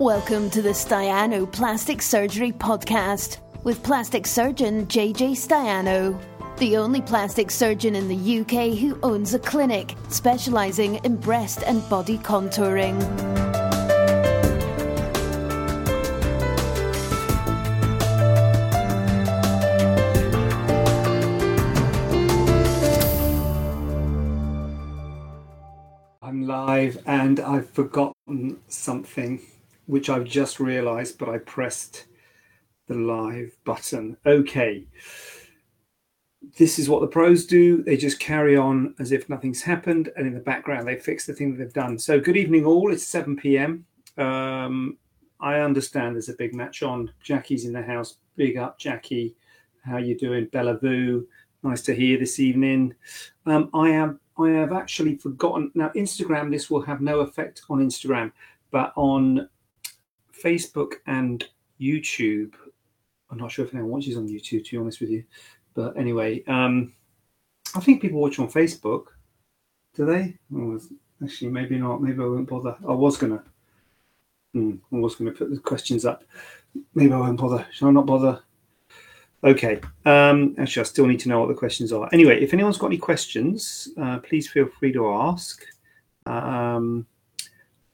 Welcome 0.00 0.50
to 0.50 0.60
the 0.60 0.70
Staiano 0.70 1.50
Plastic 1.50 2.02
Surgery 2.02 2.50
Podcast 2.50 3.38
with 3.62 3.80
plastic 3.84 4.26
surgeon 4.26 4.88
JJ 4.88 5.36
Staiano, 5.36 6.20
the 6.56 6.76
only 6.76 7.00
plastic 7.00 7.48
surgeon 7.48 7.94
in 7.94 8.08
the 8.08 8.40
UK 8.40 8.76
who 8.76 8.98
owns 9.04 9.34
a 9.34 9.38
clinic 9.38 9.94
specialising 10.08 10.96
in 11.04 11.14
breast 11.14 11.62
and 11.64 11.88
body 11.88 12.18
contouring. 12.18 13.00
I'm 26.20 26.48
live 26.48 26.98
and 27.06 27.38
I've 27.38 27.70
forgotten 27.70 28.58
something 28.66 29.40
which 29.86 30.10
I've 30.10 30.24
just 30.24 30.60
realized, 30.60 31.18
but 31.18 31.28
I 31.28 31.38
pressed 31.38 32.06
the 32.86 32.94
live 32.94 33.56
button. 33.64 34.16
Okay. 34.26 34.86
This 36.58 36.78
is 36.78 36.88
what 36.88 37.00
the 37.00 37.06
pros 37.06 37.46
do. 37.46 37.82
They 37.82 37.96
just 37.96 38.20
carry 38.20 38.56
on 38.56 38.94
as 38.98 39.12
if 39.12 39.28
nothing's 39.28 39.62
happened, 39.62 40.10
and 40.16 40.26
in 40.26 40.34
the 40.34 40.40
background, 40.40 40.86
they 40.86 40.98
fix 40.98 41.26
the 41.26 41.32
thing 41.32 41.52
that 41.52 41.58
they've 41.58 41.72
done. 41.72 41.98
So, 41.98 42.20
good 42.20 42.36
evening, 42.36 42.66
all. 42.66 42.92
It's 42.92 43.06
7 43.06 43.36
p.m. 43.36 43.86
Um, 44.18 44.98
I 45.40 45.60
understand 45.60 46.14
there's 46.14 46.28
a 46.28 46.34
big 46.34 46.54
match 46.54 46.82
on. 46.82 47.10
Jackie's 47.22 47.64
in 47.64 47.72
the 47.72 47.82
house. 47.82 48.18
Big 48.36 48.56
up, 48.56 48.78
Jackie. 48.78 49.34
How 49.84 49.96
you 49.96 50.16
doing, 50.16 50.46
Bella 50.46 50.78
Vu? 50.78 51.26
Nice 51.62 51.82
to 51.82 51.94
hear 51.94 52.18
this 52.18 52.38
evening. 52.38 52.94
Um, 53.46 53.70
I 53.72 53.90
am. 53.90 54.20
I 54.38 54.50
have 54.50 54.72
actually 54.72 55.16
forgotten. 55.16 55.70
Now, 55.74 55.90
Instagram. 55.96 56.50
This 56.50 56.70
will 56.70 56.82
have 56.82 57.00
no 57.00 57.20
effect 57.20 57.62
on 57.70 57.80
Instagram, 57.80 58.32
but 58.70 58.92
on 58.96 59.48
Facebook 60.42 60.94
and 61.06 61.44
YouTube. 61.80 62.54
I'm 63.30 63.38
not 63.38 63.50
sure 63.50 63.64
if 63.64 63.74
anyone 63.74 63.92
watches 63.92 64.16
on 64.16 64.28
YouTube, 64.28 64.64
to 64.64 64.70
be 64.70 64.76
honest 64.76 65.00
with 65.00 65.10
you. 65.10 65.24
But 65.74 65.96
anyway, 65.96 66.44
um, 66.44 66.94
I 67.74 67.80
think 67.80 68.00
people 68.00 68.20
watch 68.20 68.38
on 68.38 68.50
Facebook. 68.50 69.06
Do 69.94 70.06
they? 70.06 70.36
Oh, 70.54 70.80
actually, 71.22 71.50
maybe 71.50 71.78
not. 71.78 72.02
Maybe 72.02 72.22
I 72.22 72.26
won't 72.26 72.48
bother. 72.48 72.76
I 72.86 72.92
was 72.92 73.16
gonna. 73.16 73.42
Hmm, 74.52 74.76
I 74.92 74.96
was 74.96 75.16
gonna 75.16 75.32
put 75.32 75.50
the 75.50 75.58
questions 75.58 76.04
up. 76.04 76.24
Maybe 76.94 77.12
I 77.12 77.18
won't 77.18 77.40
bother. 77.40 77.66
Shall 77.72 77.88
I 77.88 77.92
not 77.92 78.06
bother? 78.06 78.42
Okay. 79.42 79.80
Um, 80.04 80.54
actually, 80.58 80.80
I 80.80 80.84
still 80.84 81.06
need 81.06 81.20
to 81.20 81.28
know 81.28 81.40
what 81.40 81.48
the 81.48 81.54
questions 81.54 81.92
are. 81.92 82.08
Anyway, 82.12 82.42
if 82.42 82.54
anyone's 82.54 82.78
got 82.78 82.86
any 82.86 82.98
questions, 82.98 83.88
uh, 84.00 84.18
please 84.20 84.48
feel 84.48 84.68
free 84.78 84.92
to 84.92 85.12
ask. 85.12 85.64
Um, 86.26 87.06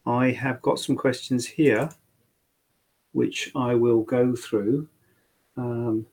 I 0.07 0.31
have 0.31 0.62
got 0.62 0.79
some 0.79 0.97
questions 0.97 1.45
here 1.47 1.91
which 3.12 3.50
I 3.55 3.75
will 3.75 4.03
go 4.03 4.34
through. 4.34 4.89
Um, 5.56 6.06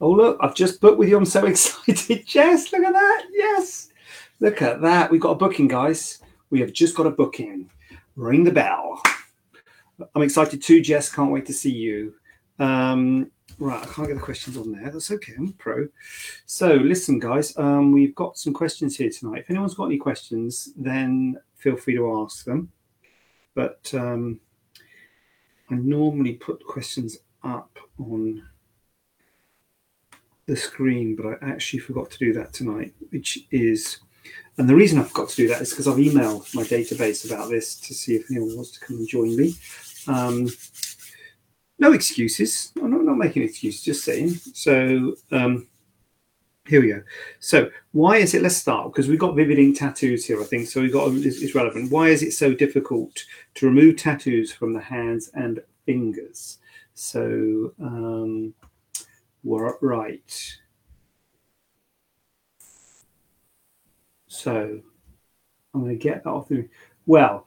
oh, 0.00 0.10
look, 0.10 0.38
I've 0.40 0.54
just 0.54 0.80
booked 0.80 0.98
with 0.98 1.08
you. 1.08 1.16
I'm 1.16 1.24
so 1.24 1.46
excited. 1.46 2.26
Jess, 2.26 2.72
look 2.72 2.84
at 2.84 2.92
that. 2.92 3.26
Yes. 3.32 3.90
Look 4.40 4.62
at 4.62 4.80
that. 4.82 5.10
We've 5.10 5.20
got 5.20 5.32
a 5.32 5.36
booking, 5.36 5.68
guys. 5.68 6.20
We 6.50 6.60
have 6.60 6.72
just 6.72 6.96
got 6.96 7.06
a 7.06 7.10
booking. 7.10 7.70
Ring 8.16 8.44
the 8.44 8.52
bell. 8.52 9.02
I'm 10.14 10.22
excited 10.22 10.62
too, 10.62 10.80
Jess. 10.80 11.12
Can't 11.12 11.32
wait 11.32 11.46
to 11.46 11.52
see 11.52 11.72
you. 11.72 12.14
Um, 12.58 13.30
right, 13.58 13.82
I 13.82 13.86
can't 13.86 14.08
get 14.08 14.14
the 14.14 14.20
questions 14.20 14.56
on 14.56 14.72
there. 14.72 14.90
That's 14.90 15.10
okay. 15.10 15.34
I'm 15.36 15.52
pro. 15.54 15.88
So, 16.46 16.74
listen, 16.74 17.18
guys, 17.18 17.56
um, 17.56 17.92
we've 17.92 18.14
got 18.14 18.38
some 18.38 18.52
questions 18.52 18.96
here 18.96 19.10
tonight. 19.10 19.40
If 19.40 19.50
anyone's 19.50 19.74
got 19.74 19.86
any 19.86 19.98
questions, 19.98 20.70
then 20.76 21.36
feel 21.56 21.76
free 21.76 21.96
to 21.96 22.22
ask 22.22 22.44
them. 22.44 22.70
But 23.54 23.92
um, 23.94 24.40
I 25.70 25.74
normally 25.74 26.34
put 26.34 26.64
questions 26.64 27.18
up 27.42 27.78
on 27.98 28.42
the 30.46 30.56
screen, 30.56 31.14
but 31.14 31.26
I 31.26 31.50
actually 31.50 31.80
forgot 31.80 32.10
to 32.10 32.18
do 32.18 32.32
that 32.32 32.52
tonight, 32.52 32.94
which 33.10 33.46
is, 33.50 33.98
and 34.56 34.68
the 34.68 34.74
reason 34.74 34.98
I 34.98 35.04
forgot 35.04 35.28
to 35.30 35.36
do 35.36 35.48
that 35.48 35.60
is 35.60 35.70
because 35.70 35.86
I've 35.86 35.96
emailed 35.96 36.54
my 36.54 36.62
database 36.62 37.30
about 37.30 37.50
this 37.50 37.78
to 37.80 37.94
see 37.94 38.16
if 38.16 38.30
anyone 38.30 38.56
wants 38.56 38.72
to 38.72 38.80
come 38.80 38.96
and 38.96 39.08
join 39.08 39.36
me. 39.36 39.54
Um, 40.06 40.48
no 41.78 41.92
excuses. 41.92 42.72
I'm 42.82 42.90
not, 42.90 43.04
not 43.04 43.18
making 43.18 43.42
excuses, 43.42 43.82
just 43.82 44.04
saying. 44.04 44.30
So, 44.30 45.16
um, 45.30 45.68
here 46.68 46.82
we 46.82 46.88
go. 46.88 47.02
So, 47.40 47.70
why 47.92 48.18
is 48.18 48.34
it? 48.34 48.42
Let's 48.42 48.56
start 48.56 48.92
because 48.92 49.08
we've 49.08 49.18
got 49.18 49.34
vivid 49.34 49.58
ink 49.58 49.78
tattoos 49.78 50.26
here. 50.26 50.40
I 50.40 50.44
think 50.44 50.68
so. 50.68 50.82
We've 50.82 50.92
got 50.92 51.10
it's, 51.12 51.40
it's 51.42 51.54
relevant. 51.54 51.90
Why 51.90 52.08
is 52.08 52.22
it 52.22 52.32
so 52.32 52.52
difficult 52.54 53.24
to 53.54 53.66
remove 53.66 53.96
tattoos 53.96 54.52
from 54.52 54.74
the 54.74 54.80
hands 54.80 55.30
and 55.34 55.60
fingers? 55.86 56.58
So, 56.94 57.72
um, 57.80 58.54
we're 59.42 59.78
right. 59.80 60.58
So, 64.26 64.80
I'm 65.74 65.80
going 65.80 65.98
to 65.98 66.02
get 66.02 66.24
that 66.24 66.30
off 66.30 66.48
the. 66.48 66.68
Well, 67.06 67.46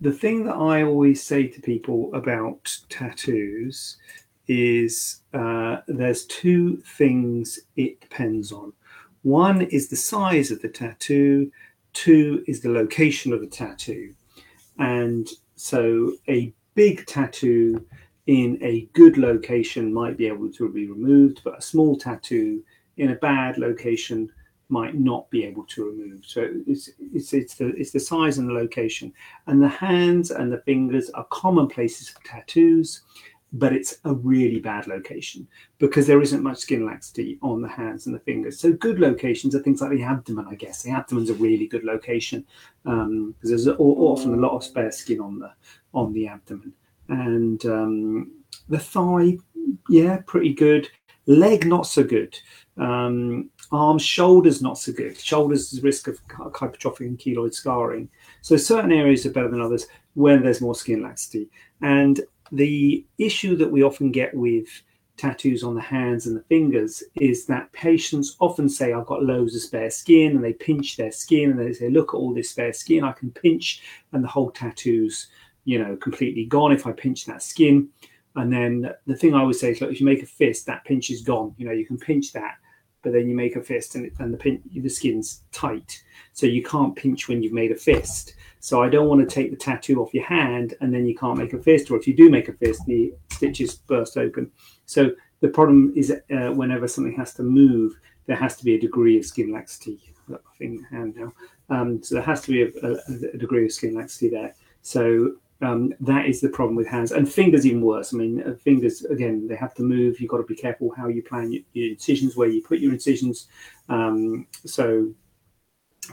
the 0.00 0.12
thing 0.12 0.44
that 0.46 0.56
I 0.56 0.82
always 0.82 1.22
say 1.22 1.46
to 1.46 1.60
people 1.60 2.14
about 2.14 2.74
tattoos 2.88 3.98
is 4.48 5.22
uh, 5.34 5.78
there's 5.86 6.24
two 6.26 6.76
things 6.96 7.60
it 7.76 8.00
depends 8.00 8.52
on. 8.52 8.72
One 9.22 9.62
is 9.62 9.88
the 9.88 9.96
size 9.96 10.50
of 10.50 10.62
the 10.62 10.68
tattoo, 10.68 11.50
two 11.92 12.44
is 12.46 12.60
the 12.60 12.70
location 12.70 13.32
of 13.32 13.40
the 13.40 13.46
tattoo. 13.46 14.14
And 14.78 15.28
so 15.56 16.12
a 16.28 16.52
big 16.74 17.06
tattoo 17.06 17.84
in 18.26 18.58
a 18.62 18.88
good 18.92 19.16
location 19.16 19.92
might 19.92 20.16
be 20.16 20.26
able 20.26 20.50
to 20.52 20.68
be 20.68 20.86
removed, 20.86 21.40
but 21.44 21.58
a 21.58 21.62
small 21.62 21.96
tattoo 21.96 22.62
in 22.96 23.10
a 23.10 23.16
bad 23.16 23.58
location 23.58 24.30
might 24.68 24.96
not 24.96 25.30
be 25.30 25.44
able 25.44 25.64
to 25.64 25.84
remove. 25.84 26.24
So 26.26 26.48
it's 26.66 26.90
it's 26.98 27.32
it's 27.32 27.54
the 27.54 27.68
it's 27.76 27.92
the 27.92 28.00
size 28.00 28.38
and 28.38 28.48
the 28.48 28.52
location. 28.52 29.12
And 29.46 29.62
the 29.62 29.68
hands 29.68 30.30
and 30.30 30.52
the 30.52 30.62
fingers 30.62 31.08
are 31.10 31.26
common 31.30 31.68
places 31.68 32.08
for 32.08 32.22
tattoos 32.24 33.02
but 33.58 33.72
it's 33.72 33.98
a 34.04 34.12
really 34.12 34.60
bad 34.60 34.86
location 34.86 35.46
because 35.78 36.06
there 36.06 36.20
isn't 36.20 36.42
much 36.42 36.58
skin 36.58 36.84
laxity 36.84 37.38
on 37.42 37.62
the 37.62 37.68
hands 37.68 38.06
and 38.06 38.14
the 38.14 38.20
fingers. 38.20 38.60
So 38.60 38.72
good 38.72 38.98
locations 38.98 39.54
are 39.54 39.60
things 39.60 39.80
like 39.80 39.90
the 39.90 40.02
abdomen, 40.02 40.46
I 40.48 40.54
guess. 40.54 40.82
The 40.82 40.90
abdomen's 40.90 41.30
a 41.30 41.34
really 41.34 41.66
good 41.66 41.84
location 41.84 42.44
because 42.84 43.06
um, 43.06 43.34
there's 43.42 43.66
often 43.66 44.34
a 44.34 44.36
lot 44.36 44.56
of 44.56 44.64
spare 44.64 44.92
skin 44.92 45.20
on 45.20 45.38
the 45.38 45.50
on 45.94 46.12
the 46.12 46.28
abdomen, 46.28 46.72
and 47.08 47.64
um, 47.64 48.32
the 48.68 48.78
thigh, 48.78 49.38
yeah, 49.88 50.18
pretty 50.26 50.52
good. 50.52 50.90
Leg 51.26 51.66
not 51.66 51.86
so 51.86 52.04
good. 52.04 52.38
Um, 52.76 53.50
arms, 53.72 54.02
shoulders 54.02 54.60
not 54.62 54.78
so 54.78 54.92
good. 54.92 55.18
Shoulders 55.18 55.72
is 55.72 55.82
risk 55.82 56.08
of 56.08 56.20
hypertrophic 56.28 57.00
and 57.00 57.18
keloid 57.18 57.54
scarring. 57.54 58.08
So 58.42 58.56
certain 58.56 58.92
areas 58.92 59.26
are 59.26 59.32
better 59.32 59.48
than 59.48 59.62
others 59.62 59.86
when 60.14 60.42
there's 60.42 60.60
more 60.60 60.74
skin 60.74 61.02
laxity. 61.02 61.48
And 61.80 62.20
the 62.52 63.04
issue 63.18 63.56
that 63.56 63.70
we 63.70 63.82
often 63.82 64.12
get 64.12 64.34
with 64.34 64.66
tattoos 65.16 65.64
on 65.64 65.74
the 65.74 65.80
hands 65.80 66.26
and 66.26 66.36
the 66.36 66.42
fingers 66.42 67.02
is 67.16 67.46
that 67.46 67.72
patients 67.72 68.36
often 68.40 68.68
say, 68.68 68.92
I've 68.92 69.06
got 69.06 69.22
loads 69.22 69.54
of 69.54 69.62
spare 69.62 69.90
skin, 69.90 70.32
and 70.32 70.44
they 70.44 70.52
pinch 70.52 70.96
their 70.96 71.12
skin 71.12 71.50
and 71.50 71.58
they 71.58 71.72
say, 71.72 71.88
Look 71.88 72.14
at 72.14 72.18
all 72.18 72.34
this 72.34 72.50
spare 72.50 72.72
skin 72.72 73.04
I 73.04 73.12
can 73.12 73.30
pinch, 73.30 73.82
and 74.12 74.22
the 74.22 74.28
whole 74.28 74.50
tattoo's, 74.50 75.28
you 75.64 75.78
know, 75.78 75.96
completely 75.96 76.44
gone 76.44 76.72
if 76.72 76.86
I 76.86 76.92
pinch 76.92 77.24
that 77.26 77.42
skin. 77.42 77.88
And 78.34 78.52
then 78.52 78.92
the 79.06 79.16
thing 79.16 79.34
I 79.34 79.40
always 79.40 79.60
say 79.60 79.70
is, 79.70 79.80
Look, 79.80 79.90
if 79.90 80.00
you 80.00 80.06
make 80.06 80.22
a 80.22 80.26
fist, 80.26 80.66
that 80.66 80.84
pinch 80.84 81.10
is 81.10 81.22
gone. 81.22 81.54
You 81.56 81.66
know, 81.66 81.72
you 81.72 81.86
can 81.86 81.98
pinch 81.98 82.32
that, 82.32 82.56
but 83.02 83.12
then 83.12 83.28
you 83.28 83.34
make 83.34 83.56
a 83.56 83.62
fist 83.62 83.94
and, 83.94 84.10
and 84.18 84.32
the, 84.32 84.38
pin, 84.38 84.62
the 84.74 84.88
skin's 84.88 85.42
tight. 85.52 86.02
So 86.32 86.46
you 86.46 86.62
can't 86.62 86.94
pinch 86.94 87.28
when 87.28 87.42
you've 87.42 87.52
made 87.52 87.72
a 87.72 87.76
fist. 87.76 88.34
So 88.66 88.82
I 88.82 88.88
don't 88.88 89.06
want 89.06 89.20
to 89.20 89.32
take 89.32 89.52
the 89.52 89.56
tattoo 89.56 90.02
off 90.02 90.12
your 90.12 90.24
hand 90.24 90.74
and 90.80 90.92
then 90.92 91.06
you 91.06 91.14
can't 91.14 91.38
make 91.38 91.52
a 91.52 91.62
fist, 91.62 91.88
or 91.88 91.96
if 91.96 92.08
you 92.08 92.16
do 92.16 92.28
make 92.28 92.48
a 92.48 92.52
fist, 92.52 92.82
the 92.84 93.14
stitches 93.30 93.76
burst 93.76 94.18
open. 94.18 94.50
So 94.86 95.12
the 95.38 95.50
problem 95.50 95.92
is 95.94 96.10
uh, 96.10 96.50
whenever 96.50 96.88
something 96.88 97.14
has 97.14 97.32
to 97.34 97.44
move, 97.44 97.94
there 98.26 98.34
has 98.34 98.56
to 98.56 98.64
be 98.64 98.74
a 98.74 98.80
degree 98.80 99.16
of 99.18 99.24
skin 99.24 99.52
laxity. 99.52 100.00
I've 100.08 100.32
got 100.32 100.44
my 100.44 100.50
finger 100.58 100.84
hand 100.90 101.14
now. 101.14 101.32
Um, 101.70 102.02
so 102.02 102.16
there 102.16 102.24
has 102.24 102.40
to 102.40 102.50
be 102.50 102.62
a, 102.62 102.70
a, 102.82 103.34
a, 103.34 103.38
degree 103.38 103.66
of 103.66 103.72
skin 103.72 103.94
laxity 103.94 104.30
there. 104.30 104.52
So 104.82 105.36
um, 105.62 105.94
that 106.00 106.26
is 106.26 106.40
the 106.40 106.48
problem 106.48 106.74
with 106.74 106.88
hands 106.88 107.12
and 107.12 107.32
fingers 107.32 107.66
even 107.66 107.82
worse. 107.82 108.12
I 108.12 108.16
mean, 108.16 108.42
uh, 108.42 108.54
fingers 108.54 109.04
again, 109.04 109.46
they 109.46 109.54
have 109.54 109.74
to 109.74 109.84
move. 109.84 110.18
You've 110.18 110.30
got 110.30 110.38
to 110.38 110.42
be 110.42 110.56
careful 110.56 110.92
how 110.96 111.06
you 111.06 111.22
plan 111.22 111.52
your, 111.52 111.62
your 111.72 111.92
incisions, 111.92 112.36
where 112.36 112.48
you 112.48 112.62
put 112.62 112.80
your 112.80 112.92
incisions. 112.92 113.46
Um, 113.88 114.48
so 114.64 115.14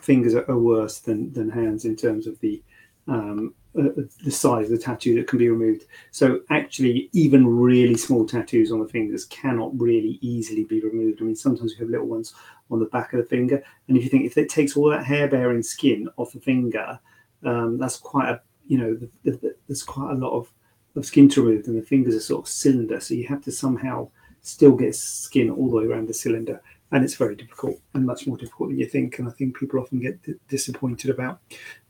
fingers 0.01 0.35
are, 0.35 0.57
worse 0.57 0.99
than 0.99 1.31
than 1.33 1.49
hands 1.49 1.85
in 1.85 1.95
terms 1.95 2.27
of 2.27 2.39
the 2.39 2.61
um, 3.07 3.53
uh, 3.77 3.89
the 4.23 4.31
size 4.31 4.65
of 4.65 4.71
the 4.71 4.77
tattoo 4.77 5.15
that 5.15 5.27
can 5.27 5.39
be 5.39 5.49
removed. 5.49 5.85
So 6.11 6.41
actually, 6.49 7.09
even 7.13 7.47
really 7.47 7.95
small 7.95 8.25
tattoos 8.25 8.71
on 8.71 8.79
the 8.79 8.87
fingers 8.87 9.25
cannot 9.25 9.71
really 9.79 10.19
easily 10.21 10.63
be 10.63 10.79
removed. 10.81 11.21
I 11.21 11.25
mean, 11.25 11.35
sometimes 11.35 11.73
we 11.73 11.79
have 11.79 11.89
little 11.89 12.07
ones 12.07 12.33
on 12.69 12.79
the 12.79 12.85
back 12.85 13.13
of 13.13 13.19
the 13.19 13.25
finger, 13.25 13.63
and 13.87 13.97
if 13.97 14.03
you 14.03 14.09
think 14.09 14.25
if 14.25 14.37
it 14.37 14.49
takes 14.49 14.77
all 14.77 14.89
that 14.89 15.05
hair-bearing 15.05 15.63
skin 15.63 16.07
off 16.17 16.33
the 16.33 16.39
finger, 16.39 16.99
um, 17.43 17.77
that's 17.77 17.97
quite 17.97 18.29
a 18.29 18.41
you 18.67 18.77
know 18.77 18.97
the, 19.23 19.55
there's 19.67 19.83
quite 19.83 20.11
a 20.11 20.15
lot 20.15 20.37
of 20.37 20.51
of 20.95 21.05
skin 21.05 21.27
to 21.29 21.41
remove, 21.41 21.67
and 21.67 21.77
the 21.77 21.85
fingers 21.85 22.15
are 22.15 22.19
sort 22.19 22.45
of 22.45 22.49
cylinder, 22.49 22.99
so 22.99 23.13
you 23.13 23.27
have 23.27 23.41
to 23.43 23.51
somehow 23.51 24.09
still 24.41 24.75
get 24.75 24.95
skin 24.95 25.49
all 25.49 25.69
the 25.69 25.77
way 25.77 25.85
around 25.85 26.07
the 26.07 26.13
cylinder, 26.13 26.61
and 26.93 27.03
it's 27.03 27.15
very 27.15 27.35
difficult 27.35 27.79
and 27.95 28.05
much 28.05 28.27
more 28.27 28.37
difficult 28.37 28.69
than 28.69 28.79
you 28.79 28.85
think. 28.85 29.17
And 29.17 29.27
I 29.27 29.31
think 29.31 29.57
people 29.57 29.79
often 29.79 29.99
get 29.99 30.21
d- 30.21 30.35
disappointed 30.47 31.09
about 31.09 31.39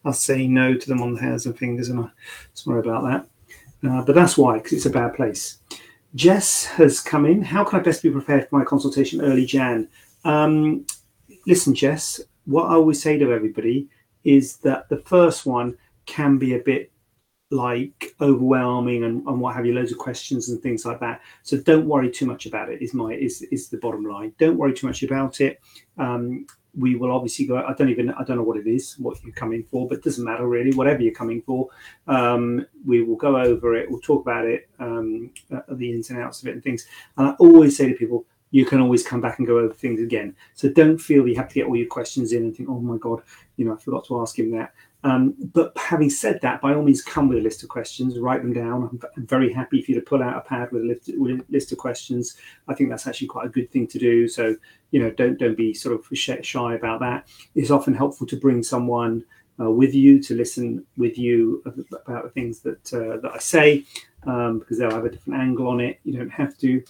us 0.06 0.22
saying 0.22 0.54
no 0.54 0.76
to 0.76 0.88
them 0.88 1.02
on 1.02 1.14
the 1.14 1.22
hands 1.22 1.46
and 1.46 1.58
fingers, 1.58 1.90
and 1.90 2.00
I'm 2.00 2.12
sorry 2.54 2.80
about 2.80 3.04
that. 3.04 3.90
Uh, 3.90 4.02
but 4.02 4.16
that's 4.16 4.38
why, 4.38 4.58
because 4.58 4.74
it's 4.74 4.86
a 4.86 4.90
bad 4.90 5.14
place. 5.14 5.58
Jess 6.16 6.66
has 6.66 7.02
come 7.02 7.26
in. 7.26 7.42
How 7.42 7.66
can 7.66 7.82
I 7.82 7.84
best 7.84 8.02
be 8.02 8.12
prepared 8.12 8.48
for 8.48 8.58
my 8.58 8.64
consultation 8.64 9.22
early 9.22 9.46
Jan? 9.46 9.90
Um, 10.24 10.86
listen, 11.46 11.76
Jess, 11.76 12.22
what 12.46 12.68
I 12.68 12.76
always 12.76 13.02
say 13.02 13.18
to 13.18 13.34
everybody 13.34 13.90
is 14.24 14.58
that 14.58 14.88
the 14.88 15.00
first 15.00 15.46
one 15.46 15.78
can 16.06 16.38
be 16.38 16.56
a 16.56 16.60
bit 16.60 16.93
like 17.54 18.16
overwhelming 18.20 19.04
and, 19.04 19.26
and 19.28 19.40
what 19.40 19.56
have 19.56 19.66
you, 19.66 19.74
loads 19.74 19.92
of 19.92 19.98
questions 19.98 20.50
and 20.50 20.62
things 20.62 20.86
like 20.86 21.00
that. 21.00 21.22
So 21.44 21.58
don't 21.58 21.88
worry 21.88 22.12
too 22.12 22.26
much 22.26 22.46
about 22.46 22.70
it. 22.70 22.82
Is 22.82 22.94
my 22.94 23.14
is 23.14 23.42
is 23.44 23.70
the 23.70 23.78
bottom 23.78 24.04
line. 24.04 24.34
Don't 24.40 24.58
worry 24.58 24.74
too 24.74 24.88
much 24.88 25.04
about 25.04 25.40
it. 25.40 25.62
Um, 25.98 26.48
we 26.76 26.96
will 26.96 27.12
obviously 27.12 27.46
go. 27.46 27.58
I 27.58 27.74
don't 27.74 27.90
even 27.90 28.10
I 28.12 28.24
don't 28.24 28.38
know 28.38 28.44
what 28.44 28.58
it 28.58 28.68
is, 28.68 28.96
what 28.98 29.24
you're 29.24 29.34
coming 29.34 29.64
for, 29.70 29.88
but 29.88 30.00
it 30.00 30.04
doesn't 30.04 30.26
matter 30.26 30.48
really. 30.48 30.76
Whatever 30.76 31.04
you're 31.04 31.14
coming 31.14 31.42
for, 31.42 31.70
um, 32.08 32.66
we 32.86 33.04
will 33.04 33.16
go 33.16 33.38
over 33.38 33.76
it. 33.76 33.90
We'll 33.90 34.02
talk 34.02 34.22
about 34.22 34.46
it, 34.46 34.68
um, 34.80 35.32
uh, 35.54 35.62
the 35.72 35.92
ins 35.92 36.10
and 36.10 36.20
outs 36.20 36.42
of 36.42 36.48
it 36.48 36.56
and 36.56 36.64
things. 36.64 36.88
And 37.18 37.28
I 37.28 37.32
always 37.34 37.78
say 37.78 37.88
to 37.88 37.96
people, 37.96 38.26
you 38.50 38.66
can 38.66 38.80
always 38.80 39.06
come 39.06 39.22
back 39.22 39.38
and 39.38 39.48
go 39.48 39.60
over 39.60 39.74
things 39.74 40.00
again. 40.00 40.36
So 40.56 40.70
don't 40.70 40.98
feel 40.98 41.28
you 41.28 41.36
have 41.36 41.48
to 41.50 41.56
get 41.56 41.68
all 41.68 41.76
your 41.76 41.88
questions 41.88 42.34
in 42.34 42.44
and 42.44 42.56
think, 42.56 42.70
oh 42.70 42.80
my 42.80 42.98
god, 42.98 43.22
you 43.58 43.66
know, 43.66 43.74
I 43.74 43.78
forgot 43.78 44.06
to 44.08 44.22
ask 44.22 44.38
him 44.38 44.52
that. 44.52 44.74
Um, 45.04 45.36
but 45.54 45.78
having 45.78 46.10
said 46.10 46.40
that, 46.42 46.62
by 46.62 46.74
all 46.74 46.82
means, 46.82 47.02
come 47.02 47.28
with 47.28 47.40
a 47.40 47.42
list 47.42 47.62
of 47.64 47.70
questions, 47.70 48.18
write 48.18 48.42
them 48.42 48.54
down. 48.54 49.00
I'm 49.18 49.26
very 49.26 49.52
happy 49.52 49.82
for 49.82 49.92
you 49.92 50.00
to 50.00 50.06
pull 50.06 50.24
out 50.24 50.38
a 50.38 50.42
pad 50.42 50.72
with 50.72 50.84
a 50.84 50.86
list, 50.86 51.12
with 51.18 51.42
a 51.42 51.46
list 51.50 51.72
of 51.74 51.78
questions. 51.78 52.38
I 52.68 52.74
think 52.74 52.90
that's 52.90 53.06
actually 53.06 53.28
quite 53.28 53.48
a 53.48 53.50
good 53.50 53.70
thing 53.72 53.88
to 53.88 54.00
do. 54.00 54.28
So, 54.28 54.56
you 54.92 55.02
know, 55.02 55.12
don't 55.12 55.38
don't 55.38 55.58
be 55.58 55.74
sort 55.74 55.96
of 55.96 56.08
shy 56.18 56.76
about 56.76 57.02
that. 57.02 57.28
It's 57.54 57.72
often 57.72 57.94
helpful 57.94 58.28
to 58.28 58.38
bring 58.38 58.64
someone 58.64 59.26
uh, 59.60 59.70
with 59.70 59.94
you 59.94 60.22
to 60.24 60.36
listen 60.36 60.86
with 60.98 61.18
you 61.18 61.62
about 62.06 62.24
the 62.24 62.30
things 62.30 62.60
that 62.60 62.94
uh, 62.94 63.18
that 63.18 63.32
I 63.34 63.40
say 63.40 63.84
um, 64.26 64.60
because 64.60 64.80
they'll 64.80 64.92
have 64.92 65.06
a 65.06 65.10
different 65.10 65.42
angle 65.42 65.68
on 65.68 65.82
it. 65.82 66.00
You 66.04 66.18
don't 66.18 66.30
have 66.30 66.58
to. 66.60 66.82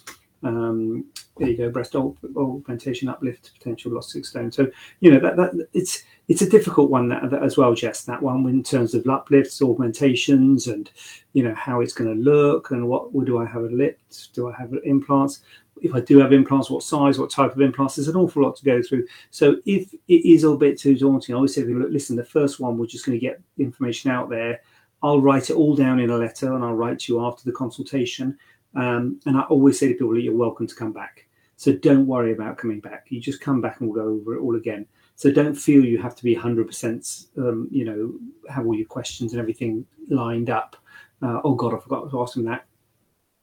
Um, 0.44 1.06
there 1.38 1.48
you 1.48 1.56
go, 1.56 1.70
breast 1.70 1.96
augmentation 1.96 3.08
uplift, 3.08 3.52
potential 3.58 3.92
loss 3.92 4.12
six 4.12 4.28
stone. 4.28 4.52
So 4.52 4.70
you 5.00 5.10
know 5.10 5.18
that 5.20 5.36
that 5.36 5.68
it's 5.72 6.04
it's 6.28 6.42
a 6.42 6.48
difficult 6.48 6.90
one 6.90 7.08
that, 7.08 7.28
that, 7.30 7.42
as 7.42 7.56
well, 7.56 7.74
Jess. 7.74 8.04
That 8.04 8.22
one 8.22 8.46
in 8.48 8.62
terms 8.62 8.94
of 8.94 9.06
uplifts, 9.06 9.60
augmentations, 9.62 10.68
and 10.68 10.90
you 11.32 11.42
know 11.42 11.54
how 11.54 11.80
it's 11.80 11.94
going 11.94 12.14
to 12.14 12.22
look, 12.22 12.70
and 12.70 12.86
what 12.88 13.12
do 13.24 13.38
I 13.38 13.46
have 13.46 13.64
a 13.64 13.68
lift? 13.68 14.34
Do 14.34 14.48
I 14.48 14.56
have 14.56 14.72
implants? 14.84 15.40
If 15.82 15.94
I 15.94 16.00
do 16.00 16.18
have 16.18 16.32
implants, 16.32 16.70
what 16.70 16.84
size, 16.84 17.18
what 17.18 17.30
type 17.30 17.52
of 17.52 17.60
implants? 17.60 17.96
There's 17.96 18.08
an 18.08 18.16
awful 18.16 18.42
lot 18.42 18.56
to 18.56 18.64
go 18.64 18.80
through. 18.80 19.06
So 19.30 19.56
if 19.66 19.92
it 19.92 20.24
is 20.24 20.44
a 20.44 20.54
bit 20.54 20.78
too 20.78 20.96
daunting, 20.96 21.34
I 21.34 21.36
always 21.36 21.54
say, 21.54 21.64
listen, 21.64 22.16
the 22.16 22.24
first 22.24 22.60
one 22.60 22.78
we're 22.78 22.86
just 22.86 23.04
going 23.04 23.18
to 23.18 23.26
get 23.26 23.40
information 23.58 24.10
out 24.10 24.30
there. 24.30 24.60
I'll 25.02 25.20
write 25.20 25.50
it 25.50 25.56
all 25.56 25.74
down 25.74 26.00
in 26.00 26.10
a 26.10 26.16
letter, 26.16 26.54
and 26.54 26.64
I'll 26.64 26.74
write 26.74 27.00
to 27.00 27.12
you 27.12 27.24
after 27.26 27.44
the 27.44 27.52
consultation. 27.52 28.38
Um, 28.74 29.20
and 29.26 29.36
I 29.36 29.42
always 29.42 29.78
say 29.78 29.88
to 29.88 29.94
people, 29.94 30.14
that 30.14 30.22
you're 30.22 30.36
welcome 30.36 30.66
to 30.66 30.74
come 30.74 30.92
back. 30.92 31.26
So 31.56 31.72
don't 31.72 32.06
worry 32.06 32.32
about 32.32 32.58
coming 32.58 32.80
back. 32.80 33.06
You 33.08 33.20
just 33.20 33.40
come 33.40 33.60
back 33.60 33.80
and 33.80 33.88
we'll 33.88 34.02
go 34.02 34.10
over 34.10 34.36
it 34.36 34.40
all 34.40 34.56
again. 34.56 34.86
So 35.16 35.30
don't 35.30 35.54
feel 35.54 35.84
you 35.84 35.98
have 35.98 36.16
to 36.16 36.24
be 36.24 36.34
100%, 36.34 37.26
um, 37.38 37.68
you 37.70 37.84
know, 37.84 38.14
have 38.52 38.66
all 38.66 38.74
your 38.74 38.86
questions 38.86 39.32
and 39.32 39.40
everything 39.40 39.86
lined 40.08 40.50
up. 40.50 40.76
Uh, 41.22 41.40
oh 41.44 41.54
God, 41.54 41.74
I 41.74 41.78
forgot 41.78 42.10
to 42.10 42.22
ask 42.22 42.34
them 42.34 42.44
that. 42.46 42.66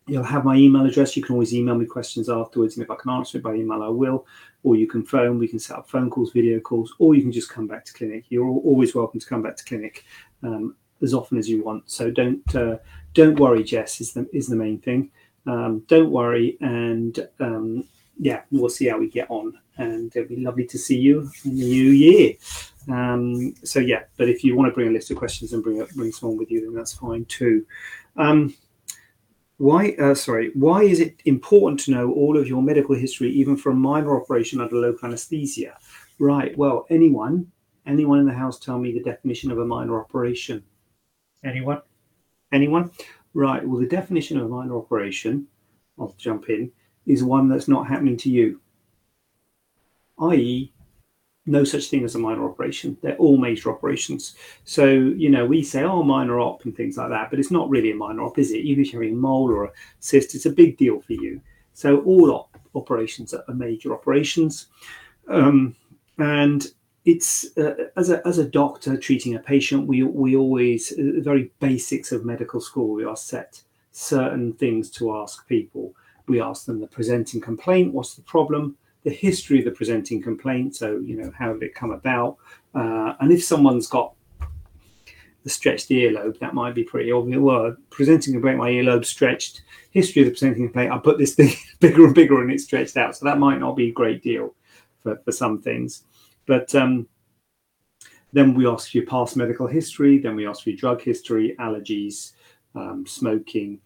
You'll 0.08 0.24
have 0.24 0.44
my 0.44 0.56
email 0.56 0.86
address. 0.86 1.16
You 1.16 1.24
can 1.24 1.34
always 1.34 1.54
email 1.54 1.76
me 1.76 1.86
questions 1.86 2.28
afterwards. 2.28 2.76
And 2.76 2.84
if 2.84 2.92
I 2.92 2.96
can 2.96 3.12
answer 3.12 3.38
it 3.38 3.44
by 3.44 3.54
email, 3.54 3.82
I 3.82 3.88
will. 3.88 4.26
Or 4.64 4.76
you 4.76 4.88
can 4.88 5.06
phone. 5.06 5.40
We 5.40 5.48
can 5.48 5.60
set 5.60 5.78
up 5.78 5.90
phone 5.90 6.10
calls, 6.10 6.34
video 6.34 6.60
calls, 6.60 6.94
or 7.00 7.16
you 7.16 7.22
can 7.22 7.32
just 7.32 7.50
come 7.50 7.68
back 7.68 7.86
to 7.86 7.94
clinic. 7.94 8.26
You're 8.30 8.46
always 8.46 8.94
welcome 8.94 9.20
to 9.20 9.26
come 9.26 9.42
back 9.42 9.56
to 9.56 9.64
clinic 9.64 10.04
um, 10.44 10.76
as 11.02 11.14
often 11.14 11.38
as 11.38 11.50
you 11.50 11.64
want. 11.64 11.90
So 11.90 12.12
don't 12.12 12.56
uh, 12.56 12.78
don't 13.14 13.40
worry, 13.40 13.64
Jess, 13.64 14.02
is 14.02 14.14
the, 14.14 14.28
is 14.34 14.48
the 14.48 14.56
main 14.56 14.80
thing. 14.80 15.12
Um, 15.48 15.84
don't 15.88 16.12
worry. 16.12 16.58
And 16.62 17.28
um, 17.40 17.88
yeah, 18.20 18.42
we'll 18.52 18.70
see 18.70 18.88
how 18.88 19.00
we 19.00 19.10
get 19.10 19.30
on 19.30 19.58
and 19.78 20.16
it'll 20.16 20.30
be 20.30 20.38
lovely 20.38 20.66
to 20.68 20.78
see 20.78 20.98
you 20.98 21.30
in 21.46 21.56
the 21.56 21.66
new 21.66 21.92
year. 21.92 22.34
Um, 22.90 23.54
so 23.64 23.80
yeah, 23.80 24.04
but 24.18 24.30
if 24.30 24.44
you 24.44 24.56
want 24.56 24.70
to 24.70 24.74
bring 24.74 24.88
a 24.88 24.92
list 24.92 25.12
of 25.12 25.18
questions 25.18 25.54
and 25.54 25.64
bring 25.64 25.86
bring 25.96 26.12
someone 26.12 26.38
with 26.38 26.52
you, 26.52 26.62
then 26.62 26.74
that's 26.74 26.94
fine 26.94 27.26
too. 27.26 27.66
Um, 28.18 28.56
why? 29.58 29.92
Uh, 30.00 30.16
sorry. 30.16 30.52
Why 30.56 30.84
is 30.84 31.00
it 31.00 31.22
important 31.26 31.80
to 31.82 31.92
know 31.92 32.12
all 32.12 32.38
of 32.38 32.48
your 32.48 32.62
medical 32.62 32.96
history, 32.96 33.30
even 33.32 33.56
for 33.56 33.72
a 33.72 33.76
minor 33.76 34.20
operation 34.20 34.60
under 34.60 34.76
local 34.76 35.08
anaesthesia? 35.08 35.78
Right. 36.20 36.58
Well, 36.58 36.86
anyone, 36.90 37.52
anyone 37.86 38.20
in 38.20 38.26
the 38.26 38.34
house, 38.34 38.60
tell 38.60 38.80
me 38.80 38.92
the 38.92 39.04
definition 39.04 39.52
of 39.52 39.60
a 39.60 39.66
minor 39.66 40.00
operation. 40.00 40.64
Anyone? 41.44 41.82
Anyone? 42.52 42.92
Right. 43.34 43.66
Well, 43.66 43.80
the 43.80 43.88
definition 43.88 44.38
of 44.38 44.46
a 44.46 44.50
minor 44.50 44.78
operation, 44.78 45.48
I'll 45.98 46.14
jump 46.18 46.50
in, 46.50 46.72
is 47.06 47.24
one 47.24 47.48
that's 47.48 47.68
not 47.68 47.88
happening 47.88 48.18
to 48.18 48.30
you 48.30 48.60
i.e., 50.22 50.72
no 51.48 51.64
such 51.64 51.90
thing 51.90 52.04
as 52.04 52.14
a 52.14 52.20
minor 52.20 52.48
operation. 52.48 52.96
They're 53.02 53.18
all 53.18 53.38
major 53.38 53.72
operations. 53.72 54.36
So, 54.64 54.86
you 54.86 55.30
know, 55.30 55.46
we 55.46 55.64
say, 55.64 55.84
oh, 55.84 56.04
minor 56.04 56.40
op 56.40 56.66
and 56.66 56.76
things 56.76 56.98
like 56.98 57.10
that, 57.10 57.32
but 57.32 57.40
it's 57.40 57.50
not 57.50 57.70
really 57.70 57.92
a 57.92 57.96
minor 57.96 58.22
op, 58.22 58.38
is 58.38 58.52
it? 58.52 58.60
Even 58.60 58.84
if 58.84 58.94
you're 58.94 59.02
having 59.02 59.18
a 59.18 59.20
mole 59.20 59.50
or 59.50 59.66
a 59.66 59.72
cyst, 60.00 60.36
it's 60.36 60.46
a 60.46 60.52
big 60.52 60.78
deal 60.78 61.02
for 61.02 61.14
you. 61.14 61.42
So, 61.74 62.02
all 62.02 62.32
op 62.32 62.58
operations 62.76 63.34
are 63.34 63.54
major 63.54 63.92
operations. 63.92 64.68
Um, 65.28 65.76
and 66.20 66.68
it's 67.06 67.58
uh, 67.58 67.74
as 67.98 68.10
a 68.10 68.26
as 68.28 68.38
a 68.38 68.46
doctor 68.46 68.96
treating 68.96 69.36
a 69.36 69.40
patient, 69.40 69.88
we 69.88 70.04
we 70.04 70.36
always 70.36 70.92
uh, 70.92 70.98
the 70.98 71.22
very 71.22 71.52
basics 71.60 72.12
of 72.12 72.26
medical 72.26 72.62
school. 72.62 72.94
We 72.94 73.06
are 73.06 73.18
set 73.18 73.62
certain 73.92 74.54
things 74.54 74.90
to 74.92 75.16
ask 75.16 75.48
people. 75.48 75.94
We 76.28 76.42
ask 76.42 76.66
them 76.66 76.80
the 76.80 76.88
presenting 76.88 77.42
complaint, 77.42 77.94
what's 77.94 78.16
the 78.16 78.22
problem, 78.22 78.78
the 79.04 79.10
history 79.10 79.60
of 79.60 79.66
the 79.66 79.72
presenting 79.72 80.22
complaint. 80.22 80.76
So, 80.76 81.00
you 81.00 81.18
know, 81.18 81.32
how 81.38 81.54
did 81.54 81.64
it 81.64 81.76
come 81.76 81.92
about? 81.92 82.38
Uh, 82.74 83.16
and 83.20 83.32
if 83.32 83.44
someone's 83.44 83.88
got 83.88 84.14
the 85.44 85.50
stretched 85.50 85.90
earlobe, 85.90 86.40
that 86.40 86.54
might 86.54 86.76
be 86.76 86.84
pretty 86.84 87.12
obvious. 87.12 87.40
Well, 87.40 87.76
presenting 87.90 88.34
complaint, 88.34 88.60
my 88.60 88.70
earlobe 88.70 89.06
stretched. 89.06 89.64
History 89.90 90.22
of 90.22 90.28
the 90.28 90.32
presenting 90.32 90.66
complaint, 90.66 90.92
I 90.94 91.00
put 91.00 91.18
this 91.18 91.36
thing 91.36 91.54
bigger 91.80 92.06
and 92.06 92.16
bigger 92.16 92.42
and 92.42 92.52
it 92.52 92.62
stretched 92.62 92.96
out. 92.96 93.18
So 93.18 93.26
that 93.26 93.40
might 93.40 93.60
not 93.60 93.76
be 93.76 93.90
a 93.90 93.94
great 93.94 94.22
deal 94.22 94.54
for, 95.04 95.18
for 95.26 95.32
some 95.32 95.62
things. 95.62 96.04
But 96.52 96.76
um, 96.76 97.08
then 98.34 98.54
we 98.54 98.68
ask 98.68 98.92
for 98.92 98.98
your 98.98 99.08
past 99.08 99.38
medical 99.38 99.68
history. 99.68 100.18
Then 100.18 100.36
we 100.36 100.46
ask 100.46 100.64
for 100.64 100.72
your 100.72 100.78
drug 100.78 101.02
history, 101.02 101.56
allergies, 101.62 102.34
um, 102.76 103.06
smoking, 103.08 103.80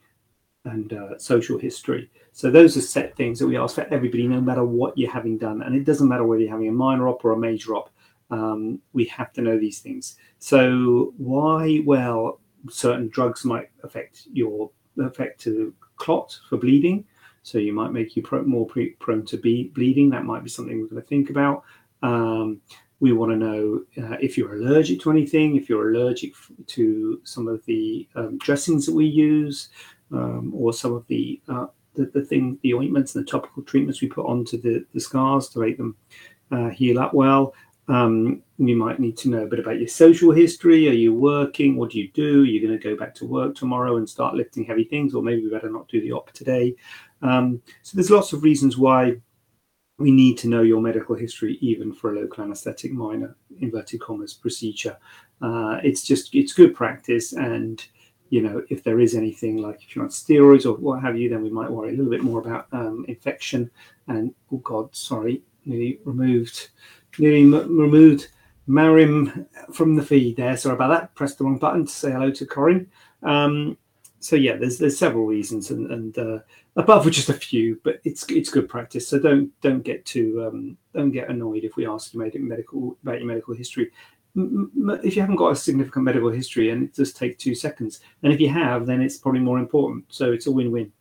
and 0.64 0.92
uh, 0.92 1.20
social 1.20 1.60
history. 1.60 2.10
So 2.32 2.50
those 2.50 2.76
are 2.76 2.82
set 2.82 3.16
things 3.16 3.38
that 3.38 3.46
we 3.46 3.56
ask 3.56 3.76
for 3.76 3.86
everybody, 3.94 4.28
no 4.28 4.42
matter 4.42 4.66
what 4.66 4.98
you're 4.98 5.12
having 5.12 5.38
done. 5.38 5.62
And 5.62 5.76
it 5.76 5.84
doesn't 5.84 6.10
matter 6.10 6.26
whether 6.26 6.42
you're 6.42 6.50
having 6.50 6.70
a 6.70 6.72
minor 6.72 7.08
op 7.08 7.24
or 7.24 7.34
a 7.34 7.38
major 7.38 7.76
op. 7.76 7.92
Um, 8.32 8.82
we 8.94 9.06
have 9.06 9.32
to 9.34 9.44
know 9.44 9.60
these 9.60 9.82
things. 9.82 10.16
So 10.40 11.14
why? 11.18 11.84
Well, 11.86 12.40
certain 12.72 13.10
drugs 13.10 13.46
might 13.46 13.70
affect 13.84 14.24
your 14.34 14.72
affect 14.98 15.40
to 15.42 15.72
clot 15.98 16.36
for 16.50 16.58
bleeding. 16.58 17.06
So 17.44 17.60
you 17.60 17.74
might 17.74 17.92
make 17.92 18.16
you 18.16 18.24
pro- 18.24 18.44
more 18.44 18.66
pre- 18.66 18.94
prone 18.94 19.24
to 19.28 19.38
be 19.38 19.66
bleeding. 19.76 20.10
That 20.10 20.26
might 20.26 20.44
be 20.44 20.50
something 20.50 20.82
we're 20.82 20.88
going 20.88 21.04
to 21.04 21.08
think 21.08 21.30
about. 21.30 21.64
Um, 22.06 22.62
we 23.00 23.12
want 23.12 23.32
to 23.32 23.38
know 23.38 23.84
uh, 23.98 24.18
if 24.22 24.38
you're 24.38 24.56
allergic 24.56 25.02
to 25.02 25.12
anything, 25.12 25.56
if 25.56 25.68
you're 25.68 25.92
allergic 25.92 26.34
to 26.68 27.20
some 27.24 27.48
of 27.48 27.66
the 27.66 28.08
um, 28.16 28.38
dressings 28.38 28.86
that 28.86 28.96
we 28.96 29.06
use, 29.06 29.70
um, 30.12 30.54
or 30.56 30.72
some 30.72 30.94
of 30.94 31.06
the 31.08 31.42
uh, 31.50 31.68
the, 31.96 32.06
the 32.14 32.24
thing, 32.24 32.60
the 32.62 32.74
ointments 32.74 33.16
and 33.16 33.26
the 33.26 33.32
topical 33.32 33.64
treatments 33.64 34.02
we 34.02 34.08
put 34.08 34.26
onto 34.26 34.62
the, 34.62 34.86
the 34.94 35.00
scars 35.00 35.50
to 35.50 35.60
make 35.60 35.78
them 35.78 35.96
uh, 36.52 36.70
heal 36.70 37.00
up 37.00 37.14
well. 37.14 37.54
Um, 37.88 38.42
you 38.58 38.76
might 38.76 39.00
need 39.00 39.18
to 39.20 39.30
know 39.30 39.44
a 39.44 39.48
bit 39.48 39.60
about 39.60 39.80
your 39.80 39.88
social 39.88 40.32
history. 40.32 40.90
Are 40.90 40.94
you 40.94 41.14
working? 41.14 41.76
What 41.76 41.92
do 41.92 42.00
you 42.00 42.10
do? 42.12 42.42
Are 42.42 42.46
you 42.46 42.66
going 42.66 42.78
to 42.78 42.84
go 42.90 42.96
back 42.96 43.14
to 43.16 43.26
work 43.26 43.56
tomorrow 43.56 43.98
and 43.98 44.10
start 44.10 44.36
lifting 44.36 44.66
heavy 44.66 44.86
things, 44.86 45.14
or 45.14 45.22
maybe 45.24 45.44
we 45.44 45.50
better 45.50 45.70
not 45.70 45.88
do 45.88 46.02
the 46.02 46.12
op 46.12 46.32
today? 46.32 46.76
Um, 47.22 47.62
so 47.84 47.96
there's 47.96 48.12
lots 48.12 48.34
of 48.34 48.44
reasons 48.44 48.78
why 48.78 49.18
we 49.98 50.12
need 50.12 50.38
to 50.40 50.50
know 50.50 50.62
your 50.62 50.82
medical 50.82 51.16
history, 51.16 51.58
even 51.62 51.94
for 51.94 52.12
a 52.12 52.20
local 52.20 52.44
anaesthetic 52.44 52.92
minor 52.92 53.36
inverted 53.60 54.02
commas 54.02 54.34
procedure. 54.34 54.98
Uh, 55.42 55.80
it's 55.84 56.04
just 56.04 56.34
it's 56.36 56.54
good 56.54 56.76
practice, 56.76 57.34
and 57.34 57.86
you 58.30 58.42
know, 58.42 58.64
if 58.70 58.84
there 58.84 59.00
is 59.00 59.16
anything 59.16 59.58
like 59.58 59.84
if 59.84 59.96
you're 59.96 60.04
on 60.04 60.10
steroids 60.10 60.66
or 60.66 60.74
what 60.74 61.02
have 61.02 61.18
you, 61.18 61.30
then 61.30 61.44
we 61.44 61.50
might 61.50 61.72
worry 61.72 61.90
a 61.90 61.92
little 61.92 62.12
bit 62.12 62.24
more 62.24 62.40
about 62.40 62.68
um, 62.72 63.06
infection. 63.08 63.70
And 64.08 64.34
oh 64.52 64.58
God, 64.58 64.94
sorry, 64.96 65.42
nearly 65.66 66.00
removed, 66.04 66.70
nearly 67.18 67.42
m- 67.42 67.78
removed 67.78 68.30
Marim 68.68 69.46
from 69.74 69.96
the 69.96 70.04
feed 70.04 70.36
there. 70.36 70.58
Sorry 70.58 70.76
about 70.76 70.90
that. 70.90 71.16
Pressed 71.16 71.38
the 71.38 71.46
wrong 71.46 71.58
button 71.58 71.86
to 71.86 71.92
say 71.92 72.12
hello 72.12 72.32
to 72.32 72.46
Corin. 72.46 72.90
Um, 73.24 73.78
so 74.26 74.36
yeah, 74.36 74.56
there's 74.56 74.80
there's 74.80 74.98
several 74.98 75.28
reasons, 75.28 75.70
and 75.70 75.92
and 75.92 76.18
uh, 76.18 76.40
above 76.78 77.06
are 77.06 77.12
just 77.12 77.30
a 77.30 77.34
few, 77.34 77.80
but 77.84 78.00
it's 78.06 78.26
it's 78.28 78.50
good 78.50 78.68
practice. 78.68 79.08
So 79.08 79.20
don't 79.20 79.52
don't 79.62 79.84
get 79.84 80.04
too 80.04 80.44
um, 80.48 80.78
don't 80.96 81.12
get 81.12 81.30
annoyed 81.30 81.64
if 81.64 81.76
we 81.76 81.86
ask 81.86 82.12
you 82.12 82.20
medical 82.20 82.98
about 83.04 83.20
your 83.20 83.28
medical 83.28 83.54
history. 83.54 83.92
If 84.36 85.16
you 85.16 85.22
haven't 85.22 85.36
got 85.36 85.52
a 85.52 85.56
significant 85.56 86.06
medical 86.06 86.32
history, 86.32 86.72
and 86.72 86.82
it 86.86 86.96
just 86.96 87.16
takes 87.16 87.44
two 87.44 87.54
seconds, 87.54 88.00
and 88.24 88.34
if 88.34 88.40
you 88.40 88.50
have, 88.50 88.88
then 88.88 89.00
it's 89.00 89.18
probably 89.18 89.42
more 89.42 89.60
important. 89.60 90.06
So 90.10 90.32
it's 90.32 90.48
a 90.48 90.52
win-win. 90.52 90.92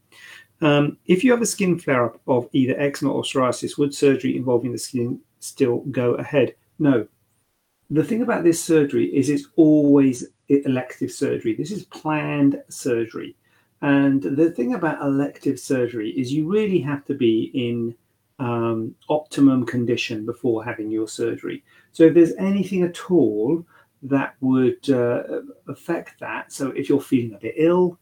Um, 0.60 0.98
if 1.06 1.24
you 1.24 1.30
have 1.30 1.40
a 1.40 1.46
skin 1.46 1.78
flare-up 1.78 2.20
of 2.26 2.50
either 2.52 2.78
eczema 2.78 3.10
or 3.10 3.22
psoriasis, 3.22 3.78
would 3.78 3.94
surgery 3.94 4.36
involving 4.36 4.70
the 4.70 4.78
skin 4.78 5.18
still 5.40 5.78
go 5.90 6.12
ahead? 6.16 6.56
No. 6.78 7.08
The 7.88 8.04
thing 8.04 8.20
about 8.20 8.44
this 8.44 8.62
surgery 8.62 9.06
is 9.16 9.30
it's 9.30 9.48
always 9.56 10.28
elective 10.48 11.10
surgery. 11.10 11.54
This 11.54 11.70
is 11.70 11.84
planned 11.84 12.62
surgery. 12.68 13.36
And 13.82 14.22
the 14.22 14.50
thing 14.50 14.74
about 14.74 15.02
elective 15.02 15.60
surgery 15.60 16.10
is 16.10 16.32
you 16.32 16.50
really 16.50 16.80
have 16.80 17.04
to 17.06 17.14
be 17.14 17.50
in 17.54 17.94
um, 18.38 18.94
optimum 19.08 19.66
condition 19.66 20.24
before 20.24 20.64
having 20.64 20.90
your 20.90 21.08
surgery. 21.08 21.62
So 21.92 22.04
if 22.04 22.14
there's 22.14 22.34
anything 22.34 22.82
at 22.82 23.10
all 23.10 23.64
that 24.02 24.34
would 24.40 24.88
uh, 24.90 25.22
affect 25.68 26.20
that, 26.20 26.52
so 26.52 26.70
if 26.70 26.88
you're 26.88 27.00
feeling 27.00 27.34
a 27.34 27.38
bit 27.38 27.54
ill, 27.56 27.98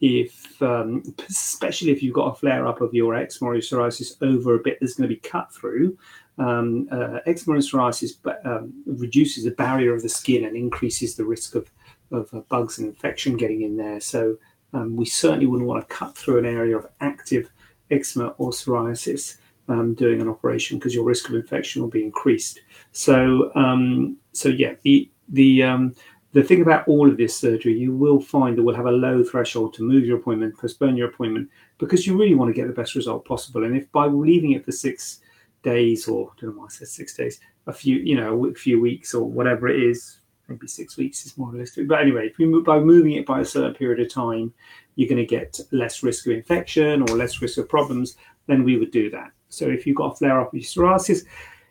if 0.00 0.60
um, 0.62 1.02
especially 1.28 1.90
if 1.90 2.02
you've 2.02 2.14
got 2.14 2.32
a 2.32 2.34
flare 2.34 2.66
up 2.66 2.80
of 2.80 2.92
your 2.92 3.14
eczema 3.14 3.52
or 3.52 3.54
psoriasis 3.56 4.16
over 4.22 4.54
a 4.54 4.62
bit 4.62 4.78
that's 4.80 4.94
going 4.94 5.08
to 5.08 5.14
be 5.14 5.20
cut 5.20 5.52
through, 5.52 5.96
um, 6.38 6.86
uh, 6.90 7.18
eczema 7.26 7.56
psoriasis 7.56 8.12
um, 8.44 8.72
reduces 8.84 9.44
the 9.44 9.50
barrier 9.52 9.94
of 9.94 10.02
the 10.02 10.08
skin 10.08 10.44
and 10.44 10.56
increases 10.56 11.16
the 11.16 11.24
risk 11.24 11.54
of 11.54 11.70
of 12.12 12.32
uh, 12.32 12.40
bugs 12.48 12.78
and 12.78 12.88
infection 12.88 13.36
getting 13.36 13.62
in 13.62 13.76
there. 13.76 14.00
So 14.00 14.36
um, 14.72 14.96
we 14.96 15.04
certainly 15.04 15.46
wouldn't 15.46 15.68
want 15.68 15.88
to 15.88 15.94
cut 15.94 16.16
through 16.16 16.38
an 16.38 16.46
area 16.46 16.76
of 16.76 16.86
active 17.00 17.50
eczema 17.90 18.28
or 18.38 18.50
psoriasis 18.50 19.36
um, 19.68 19.94
doing 19.94 20.20
an 20.20 20.28
operation 20.28 20.78
because 20.78 20.94
your 20.94 21.04
risk 21.04 21.28
of 21.28 21.34
infection 21.34 21.82
will 21.82 21.88
be 21.88 22.04
increased. 22.04 22.60
So 22.92 23.50
um, 23.54 24.16
so 24.32 24.48
yeah, 24.48 24.74
the 24.82 25.10
the 25.28 25.62
um, 25.62 25.94
the 26.32 26.42
thing 26.42 26.60
about 26.60 26.86
all 26.86 27.08
of 27.08 27.16
this 27.16 27.36
surgery, 27.36 27.78
you 27.78 27.94
will 27.94 28.20
find 28.20 28.56
that 28.56 28.62
we'll 28.62 28.74
have 28.74 28.86
a 28.86 28.90
low 28.90 29.24
threshold 29.24 29.72
to 29.74 29.82
move 29.82 30.04
your 30.04 30.18
appointment, 30.18 30.58
postpone 30.58 30.96
your 30.96 31.08
appointment, 31.08 31.48
because 31.78 32.06
you 32.06 32.16
really 32.16 32.34
want 32.34 32.50
to 32.50 32.60
get 32.60 32.66
the 32.66 32.74
best 32.74 32.94
result 32.94 33.24
possible. 33.24 33.64
And 33.64 33.76
if 33.76 33.90
by 33.90 34.06
leaving 34.06 34.52
it 34.52 34.64
for 34.64 34.72
six 34.72 35.20
days, 35.62 36.06
or 36.06 36.30
I 36.30 36.40
don't 36.40 36.50
know 36.50 36.60
why 36.60 36.66
I 36.66 36.68
said 36.68 36.88
six 36.88 37.14
days, 37.14 37.40
a 37.66 37.72
few, 37.72 37.96
you 37.96 38.16
know, 38.16 38.46
a 38.46 38.54
few 38.54 38.80
weeks 38.80 39.14
or 39.14 39.24
whatever 39.24 39.66
it 39.66 39.82
is, 39.82 40.20
maybe 40.48 40.66
six 40.66 40.96
weeks 40.96 41.26
is 41.26 41.36
more 41.36 41.50
realistic. 41.50 41.88
But 41.88 42.00
anyway, 42.00 42.28
if 42.28 42.38
move, 42.38 42.64
by 42.64 42.78
moving 42.78 43.12
it 43.12 43.26
by 43.26 43.40
a 43.40 43.44
certain 43.44 43.74
period 43.74 44.00
of 44.00 44.12
time, 44.12 44.52
you're 44.94 45.08
going 45.08 45.18
to 45.18 45.26
get 45.26 45.60
less 45.72 46.02
risk 46.02 46.26
of 46.26 46.32
infection 46.32 47.02
or 47.02 47.16
less 47.16 47.42
risk 47.42 47.58
of 47.58 47.68
problems, 47.68 48.16
then 48.46 48.64
we 48.64 48.78
would 48.78 48.90
do 48.90 49.10
that. 49.10 49.30
So 49.48 49.66
if 49.66 49.86
you've 49.86 49.96
got 49.96 50.12
a 50.12 50.16
flare 50.16 50.40
up 50.40 50.48
of 50.48 50.54
your 50.54 50.62
psoriasis, 50.62 51.24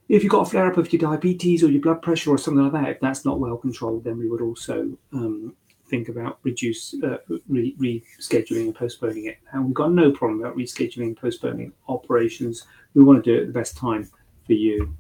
if 0.08 0.24
you've 0.24 0.32
got 0.32 0.48
a 0.48 0.50
flare 0.50 0.68
up 0.68 0.78
of 0.78 0.92
your 0.94 1.00
diabetes 1.00 1.64
or 1.64 1.72
your 1.72 1.82
blood 1.82 2.02
pressure 2.02 2.32
or 2.32 2.38
something 2.38 2.64
like 2.64 2.74
that, 2.74 2.90
if 2.90 3.00
that's 3.00 3.26
not 3.26 3.40
well 3.40 3.58
controlled, 3.58 4.04
then 4.04 4.18
we 4.18 4.30
would 4.30 4.42
also 4.42 4.98
um, 5.14 5.56
think 5.88 6.10
about 6.10 6.40
reduce 6.44 6.96
uh, 7.04 7.18
re- 7.48 7.76
rescheduling 7.80 8.66
and 8.66 8.76
postponing 8.76 9.26
it. 9.26 9.38
And 9.52 9.66
we've 9.66 9.74
got 9.74 9.92
no 9.92 10.12
problem 10.12 10.42
about 10.42 10.58
rescheduling 10.58 11.08
and 11.08 11.18
postponing 11.18 11.74
operations. 11.88 12.66
We 12.94 13.04
want 13.04 13.24
to 13.24 13.32
do 13.32 13.38
it 13.38 13.42
at 13.42 13.48
the 13.48 13.54
best 13.54 13.78
time 13.78 14.10
for 14.46 14.54
you. 14.54 14.96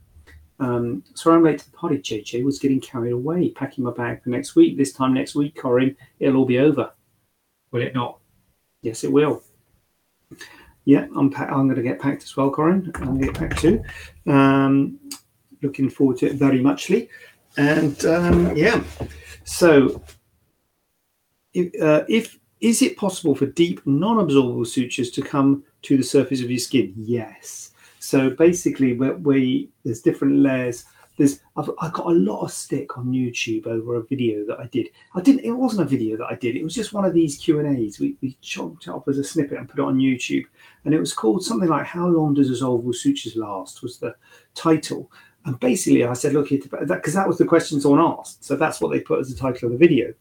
Um, 0.59 1.03
sorry 1.13 1.35
I'm 1.35 1.43
late 1.43 1.59
to 1.59 1.71
the 1.71 1.77
party, 1.77 1.97
JJ 1.97 2.43
was 2.43 2.59
getting 2.59 2.79
carried 2.79 3.12
away, 3.12 3.50
packing 3.50 3.83
my 3.83 3.91
bag 3.91 4.24
for 4.24 4.29
next 4.29 4.55
week. 4.55 4.77
This 4.77 4.93
time 4.93 5.13
next 5.13 5.35
week, 5.35 5.55
Corinne, 5.55 5.95
it'll 6.19 6.38
all 6.38 6.45
be 6.45 6.59
over. 6.59 6.91
Will 7.71 7.81
it 7.81 7.93
not? 7.93 8.19
Yes, 8.81 9.03
it 9.03 9.12
will. 9.12 9.43
Yeah, 10.85 11.07
I'm, 11.15 11.29
pa- 11.29 11.45
I'm 11.45 11.67
going 11.67 11.75
to 11.75 11.81
get 11.81 12.00
packed 12.00 12.24
as 12.24 12.38
well, 12.38 12.51
Corinne. 12.51 12.91
I'm 12.95 13.05
going 13.05 13.19
to 13.19 13.25
get 13.25 13.35
packed 13.35 13.59
too. 13.59 13.83
Um, 14.27 15.00
looking 15.62 15.89
forward 15.89 16.17
to 16.19 16.27
it 16.27 16.35
very 16.35 16.62
muchly. 16.62 17.09
And 17.57 18.05
um, 18.05 18.55
yeah, 18.55 18.83
so 19.43 20.01
if, 21.53 21.81
uh, 21.81 22.03
if 22.07 22.38
is 22.62 22.81
it 22.81 22.97
possible 22.97 23.35
for 23.35 23.45
deep 23.45 23.85
non-absorbable 23.85 24.67
sutures 24.67 25.12
to 25.12 25.21
come 25.21 25.63
to 25.83 25.97
the 25.97 26.03
surface 26.03 26.41
of 26.41 26.50
your 26.50 26.59
skin? 26.59 26.93
Yes. 26.97 27.71
So 28.05 28.29
basically, 28.29 28.93
we 28.93 29.71
there's 29.83 30.01
different 30.01 30.38
layers. 30.38 30.85
There's 31.17 31.39
I've, 31.57 31.71
I 31.79 31.89
got 31.89 32.05
a 32.05 32.12
lot 32.12 32.43
of 32.43 32.51
stick 32.51 33.00
on 33.00 33.07
YouTube 33.07 33.65
over 33.65 33.95
a 33.95 34.03
video 34.03 34.45
that 34.45 34.59
I 34.59 34.67
did. 34.67 34.89
I 35.15 35.21
didn't. 35.21 35.43
It 35.43 35.51
wasn't 35.51 35.88
a 35.88 35.89
video 35.89 36.15
that 36.17 36.27
I 36.29 36.35
did. 36.35 36.55
It 36.55 36.63
was 36.63 36.75
just 36.75 36.93
one 36.93 37.03
of 37.03 37.15
these 37.15 37.38
Q 37.38 37.59
and 37.59 37.77
A's. 37.77 38.00
We 38.00 38.15
we 38.21 38.38
chopped 38.41 38.85
it 38.85 38.91
up 38.91 39.07
as 39.07 39.17
a 39.17 39.24
snippet 39.24 39.57
and 39.57 39.67
put 39.67 39.79
it 39.79 39.85
on 39.85 39.97
YouTube, 39.97 40.45
and 40.83 40.93
it 40.93 41.00
was 41.00 41.13
called 41.13 41.43
something 41.43 41.67
like 41.67 41.88
"How 41.88 42.05
long 42.05 42.35
does 42.35 42.51
dissolvable 42.51 42.93
sutures 42.93 43.35
last?" 43.35 43.81
was 43.81 43.97
the 43.97 44.15
title. 44.53 45.12
And 45.45 45.59
basically, 45.59 46.03
I 46.03 46.13
said, 46.13 46.33
look, 46.33 46.50
because 46.50 46.88
that, 46.88 47.03
that 47.03 47.27
was 47.27 47.38
the 47.38 47.45
question 47.45 47.79
someone 47.79 48.17
asked. 48.17 48.43
So 48.43 48.55
that's 48.55 48.81
what 48.81 48.91
they 48.91 49.00
put 49.00 49.19
as 49.19 49.29
the 49.29 49.39
title 49.39 49.67
of 49.67 49.74
the 49.74 49.77
video. 49.77 50.12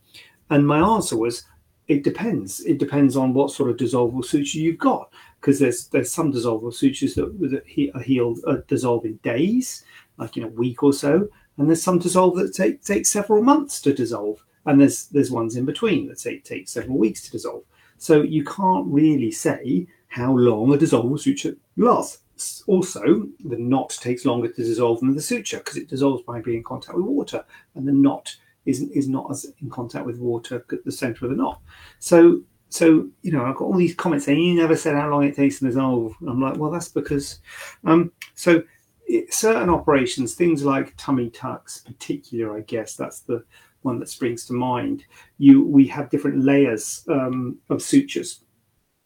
And 0.51 0.67
my 0.67 0.79
answer 0.79 1.17
was, 1.17 1.45
it 1.89 2.05
depends. 2.05 2.61
It 2.61 2.77
depends 2.79 3.17
on 3.17 3.33
what 3.33 3.51
sort 3.51 3.71
of 3.71 3.79
dissolvable 3.79 4.23
suture 4.23 4.59
you've 4.59 4.77
got 4.77 5.11
because 5.45 5.59
there's 5.59 5.89
there's 5.89 6.11
some 6.11 6.33
dissolvable 6.33 6.73
sutures 6.73 7.15
that, 7.15 7.39
that 7.39 7.95
are 7.95 8.01
healed 8.01 8.39
uh, 8.47 8.57
dissolve 8.67 9.05
in 9.05 9.17
days, 9.17 9.85
like 10.17 10.39
in 10.39 10.45
a 10.45 10.49
week 10.49 10.83
or 10.83 10.93
so, 10.93 11.29
and 11.59 11.69
there's 11.69 11.83
some 11.83 11.99
dissolve 11.99 12.37
that 12.37 12.55
take 12.55 12.83
take 12.83 13.05
several 13.05 13.43
months 13.43 13.83
to 13.83 13.93
dissolve, 13.93 14.43
and 14.65 14.81
there's 14.81 15.07
there's 15.09 15.31
ones 15.31 15.57
in 15.57 15.67
between 15.67 16.09
that 16.09 16.19
take 16.19 16.45
take 16.45 16.67
several 16.67 16.97
weeks 16.97 17.23
to 17.25 17.31
dissolve. 17.31 17.63
So 17.99 18.23
you 18.23 18.43
can't 18.43 18.87
really 18.87 19.31
say 19.31 19.87
how 20.09 20.35
long 20.35 20.73
a 20.73 20.79
dissolvable 20.79 21.21
suture 21.21 21.57
lasts. 21.77 22.65
Also, 22.67 23.29
the 23.45 23.59
knot 23.59 23.91
takes 24.01 24.25
longer 24.25 24.49
to 24.49 24.65
dissolve 24.65 25.01
than 25.01 25.15
the 25.15 25.21
suture 25.21 25.59
because 25.59 25.77
it 25.77 25.89
dissolves 25.89 26.23
by 26.23 26.41
being 26.41 26.59
in 26.59 26.65
contact 26.65 26.97
with 26.97 27.05
water, 27.05 27.45
and 27.75 27.87
the 27.87 27.93
knot 27.93 28.35
is, 28.65 28.81
is 28.81 29.09
not 29.09 29.31
as 29.31 29.53
in 29.61 29.69
contact 29.69 30.07
with 30.07 30.19
water 30.19 30.65
at 30.73 30.85
the 30.85 30.91
center 30.91 31.27
of 31.27 31.31
the 31.31 31.37
knot. 31.37 31.61
So 31.99 32.41
so 32.75 33.09
you 33.23 33.31
know 33.31 33.45
I've 33.45 33.55
got 33.55 33.67
all 33.67 33.77
these 33.77 33.95
comments 33.95 34.25
saying 34.25 34.43
you 34.43 34.55
never 34.55 34.75
said 34.75 34.97
how 34.97 35.09
long 35.09 35.23
it 35.23 35.37
takes 35.37 35.61
to 35.61 35.67
dissolve. 35.67 36.13
I'm 36.27 36.41
like, 36.41 36.57
well, 36.57 36.73
that's 36.73 36.89
because 36.89 37.39
um, 37.85 38.11
so 38.35 38.65
it, 39.07 39.33
certain 39.33 39.71
operations, 39.71 40.35
things 40.35 40.65
like 40.65 40.93
tummy 40.97 41.31
tucks, 41.31 41.79
particular, 41.79 42.57
I 42.57 42.63
guess 42.63 42.97
that's 42.97 43.21
the 43.21 43.45
one 43.83 44.01
that 44.01 44.09
springs 44.09 44.45
to 44.47 44.55
mind. 44.55 45.05
You 45.39 45.65
we 45.65 45.87
have 45.87 46.11
different 46.11 46.43
layers 46.43 47.05
um, 47.09 47.59
of 47.71 47.81
sutures. 47.81 48.41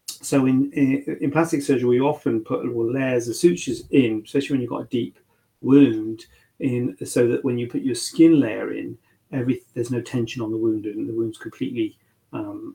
So 0.07 0.47
in, 0.47 0.73
in, 0.73 1.19
in 1.21 1.31
plastic 1.31 1.61
surgery, 1.61 1.91
we 1.91 2.01
often 2.01 2.43
put 2.43 2.65
little 2.65 2.91
layers 2.91 3.29
of 3.29 3.37
sutures 3.37 3.85
in, 3.91 4.23
especially 4.25 4.55
when 4.55 4.63
you've 4.63 4.71
got 4.71 4.85
a 4.85 4.89
deep 4.89 5.19
wound, 5.61 6.25
in 6.61 6.97
so 7.05 7.29
that 7.29 7.45
when 7.45 7.59
you 7.59 7.69
put 7.69 7.83
your 7.83 7.95
skin 7.95 8.41
layer 8.41 8.73
in, 8.73 8.97
every 9.31 9.61
there's 9.75 9.91
no 9.91 10.01
tension 10.01 10.41
on 10.41 10.51
the 10.51 10.57
wound 10.57 10.87
and 10.87 11.07
the 11.07 11.13
wound's 11.13 11.37
completely 11.37 11.99
um, 12.33 12.75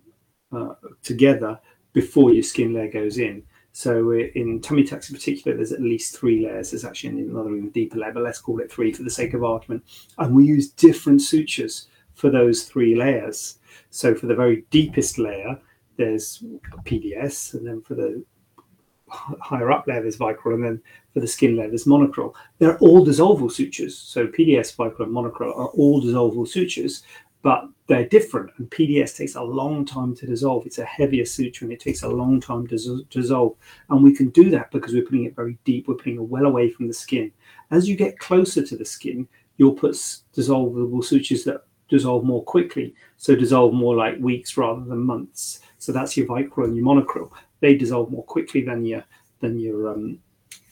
uh, 0.53 0.75
together 1.01 1.59
before 1.93 2.33
your 2.33 2.43
skin 2.43 2.73
layer 2.73 2.89
goes 2.89 3.17
in. 3.17 3.43
So 3.71 4.13
in 4.13 4.61
tummy 4.61 4.83
tucks 4.83 5.09
in 5.09 5.15
particular, 5.15 5.57
there's 5.57 5.71
at 5.71 5.81
least 5.81 6.15
three 6.15 6.45
layers. 6.45 6.71
There's 6.71 6.85
actually 6.85 7.21
another 7.21 7.55
even 7.55 7.71
deeper 7.71 7.97
layer, 7.97 8.11
but 8.11 8.23
let's 8.23 8.39
call 8.39 8.59
it 8.59 8.71
three 8.71 8.93
for 8.93 9.01
the 9.01 9.09
sake 9.09 9.33
of 9.33 9.43
argument. 9.43 9.83
And 10.19 10.35
we 10.35 10.45
use 10.45 10.69
different 10.69 11.21
sutures 11.21 11.87
for 12.13 12.29
those 12.29 12.63
three 12.63 12.95
layers. 12.95 13.57
So 13.89 14.13
for 14.13 14.27
the 14.27 14.35
very 14.35 14.65
deepest 14.69 15.17
layer, 15.17 15.59
there's 15.97 16.43
PDS, 16.85 17.55
and 17.55 17.67
then 17.67 17.81
for 17.81 17.95
the 17.95 18.23
higher 19.07 19.71
up 19.71 19.87
layer, 19.87 20.01
there's 20.01 20.17
Vicryl, 20.17 20.53
and 20.53 20.63
then 20.63 20.81
for 21.13 21.19
the 21.19 21.27
skin 21.27 21.55
layer, 21.55 21.69
there's 21.69 21.85
Monocryl. 21.85 22.33
They're 22.59 22.77
all 22.77 23.05
dissolvable 23.05 23.51
sutures. 23.51 23.97
So 23.97 24.27
PDS, 24.27 24.75
Vicryl, 24.75 25.01
and 25.01 25.11
Monocryl 25.13 25.57
are 25.57 25.67
all 25.67 26.01
dissolvable 26.01 26.47
sutures, 26.47 27.03
but 27.43 27.67
they're 27.87 28.07
different. 28.07 28.49
And 28.57 28.71
PDS 28.71 29.15
takes 29.15 29.35
a 29.35 29.43
long 29.43 29.85
time 29.85 30.15
to 30.15 30.25
dissolve. 30.25 30.65
It's 30.65 30.79
a 30.79 30.85
heavier 30.85 31.25
suture 31.25 31.65
and 31.65 31.73
it 31.73 31.81
takes 31.81 32.01
a 32.01 32.07
long 32.07 32.39
time 32.39 32.65
to 32.67 33.05
dissolve. 33.09 33.55
And 33.89 34.01
we 34.01 34.15
can 34.15 34.29
do 34.29 34.49
that 34.51 34.71
because 34.71 34.93
we're 34.93 35.03
putting 35.03 35.25
it 35.25 35.35
very 35.35 35.59
deep. 35.65 35.87
We're 35.87 35.95
putting 35.95 36.15
it 36.15 36.21
well 36.21 36.45
away 36.45 36.71
from 36.71 36.87
the 36.87 36.93
skin. 36.93 37.31
As 37.69 37.87
you 37.87 37.97
get 37.97 38.17
closer 38.17 38.65
to 38.65 38.77
the 38.77 38.85
skin, 38.85 39.27
you'll 39.57 39.73
put 39.73 39.91
dissolvable 39.91 41.03
sutures 41.03 41.43
that 41.43 41.65
dissolve 41.89 42.23
more 42.23 42.43
quickly. 42.43 42.95
So 43.17 43.35
dissolve 43.35 43.73
more 43.73 43.95
like 43.95 44.17
weeks 44.19 44.55
rather 44.55 44.83
than 44.83 44.99
months. 44.99 45.59
So 45.79 45.91
that's 45.91 46.15
your 46.15 46.27
Vicryl 46.27 46.63
and 46.63 46.77
your 46.77 46.85
Monocryl. 46.85 47.29
They 47.59 47.75
dissolve 47.75 48.09
more 48.09 48.23
quickly 48.23 48.61
than 48.61 48.85
your 48.85 49.03
than 49.41 49.59
your 49.59 49.89
um, 49.89 50.19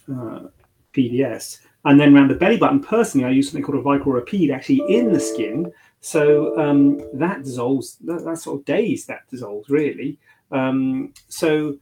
uh, 0.09 0.47
PDS. 0.93 1.59
And 1.83 1.99
then 1.99 2.15
around 2.15 2.29
the 2.29 2.35
belly 2.35 2.57
button, 2.57 2.79
personally, 2.79 3.27
I 3.27 3.31
use 3.31 3.47
something 3.47 3.63
called 3.63 3.79
a 3.79 3.81
Vicryl 3.81 4.13
Rapide 4.13 4.51
actually 4.51 4.83
in 4.87 5.11
the 5.11 5.19
skin 5.19 5.71
so 6.01 6.57
um, 6.59 6.99
that 7.13 7.43
dissolves, 7.43 7.97
that, 8.01 8.25
that, 8.25 8.39
sort 8.39 8.59
of 8.59 8.65
days 8.65 9.05
that 9.05 9.27
dissolves 9.29 9.69
really. 9.69 10.17
Um, 10.51 11.13
so 11.27 11.77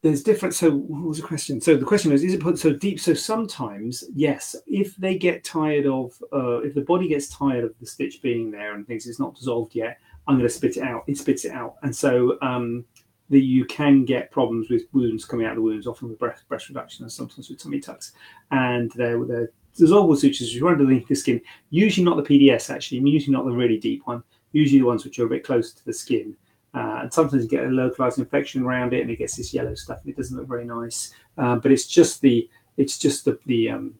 there's 0.00 0.22
different. 0.22 0.54
So 0.54 0.70
what 0.70 1.06
was 1.06 1.18
the 1.18 1.26
question? 1.26 1.60
So 1.60 1.76
the 1.76 1.84
question 1.84 2.10
was, 2.10 2.24
is 2.24 2.34
it 2.34 2.40
put 2.40 2.58
so 2.58 2.72
deep? 2.72 2.98
So 2.98 3.14
sometimes, 3.14 4.04
yes, 4.14 4.56
if 4.66 4.96
they 4.96 5.16
get 5.16 5.44
tired 5.44 5.86
of, 5.86 6.12
uh, 6.32 6.58
if 6.58 6.74
the 6.74 6.80
body 6.80 7.06
gets 7.06 7.28
tired 7.28 7.64
of 7.64 7.78
the 7.78 7.86
stitch 7.86 8.22
being 8.22 8.50
there 8.50 8.74
and 8.74 8.86
thinks 8.86 9.06
it's 9.06 9.20
not 9.20 9.36
dissolved 9.36 9.74
yet, 9.74 9.98
I'm 10.26 10.36
going 10.36 10.48
to 10.48 10.54
spit 10.54 10.78
it 10.78 10.82
out. 10.82 11.04
It 11.06 11.18
spits 11.18 11.44
it 11.44 11.52
out, 11.52 11.76
and 11.82 11.94
so 11.94 12.38
um, 12.42 12.84
that 13.32 13.40
you 13.40 13.64
can 13.64 14.04
get 14.04 14.30
problems 14.30 14.68
with 14.68 14.82
wounds 14.92 15.24
coming 15.24 15.46
out 15.46 15.52
of 15.52 15.56
the 15.56 15.62
wounds, 15.62 15.86
often 15.86 16.08
with 16.08 16.18
breast, 16.18 16.46
breast 16.48 16.68
reduction 16.68 17.04
and 17.04 17.10
sometimes 17.10 17.48
with 17.48 17.62
tummy 17.62 17.80
tucks. 17.80 18.12
And 18.50 18.90
they're, 18.92 19.24
they're 19.24 19.52
dissolvable 19.78 20.16
sutures 20.16 20.52
which 20.52 20.62
run 20.62 20.74
underneath 20.74 21.08
the 21.08 21.14
skin, 21.14 21.40
usually 21.70 22.04
not 22.04 22.16
the 22.16 22.22
PDS 22.22 22.70
actually, 22.70 22.98
usually 22.98 23.34
not 23.34 23.44
the 23.44 23.52
really 23.52 23.78
deep 23.78 24.06
one, 24.06 24.22
usually 24.52 24.80
the 24.80 24.86
ones 24.86 25.04
which 25.04 25.18
are 25.18 25.26
a 25.26 25.28
bit 25.30 25.44
close 25.44 25.72
to 25.72 25.84
the 25.84 25.92
skin. 25.92 26.36
Uh, 26.74 27.00
and 27.02 27.12
sometimes 27.12 27.42
you 27.42 27.48
get 27.48 27.64
a 27.64 27.68
localized 27.68 28.18
infection 28.18 28.62
around 28.62 28.94
it 28.94 29.02
and 29.02 29.10
it 29.10 29.16
gets 29.16 29.36
this 29.36 29.52
yellow 29.52 29.74
stuff 29.74 30.00
and 30.02 30.10
it 30.10 30.16
doesn't 30.16 30.36
look 30.36 30.48
very 30.48 30.64
nice. 30.64 31.12
Um, 31.36 31.60
but 31.60 31.70
it's 31.70 31.86
just 31.86 32.20
the 32.22 32.48
it's 32.78 32.98
just 32.98 33.26
the 33.26 33.38
the 33.46 33.70
um, 33.70 33.94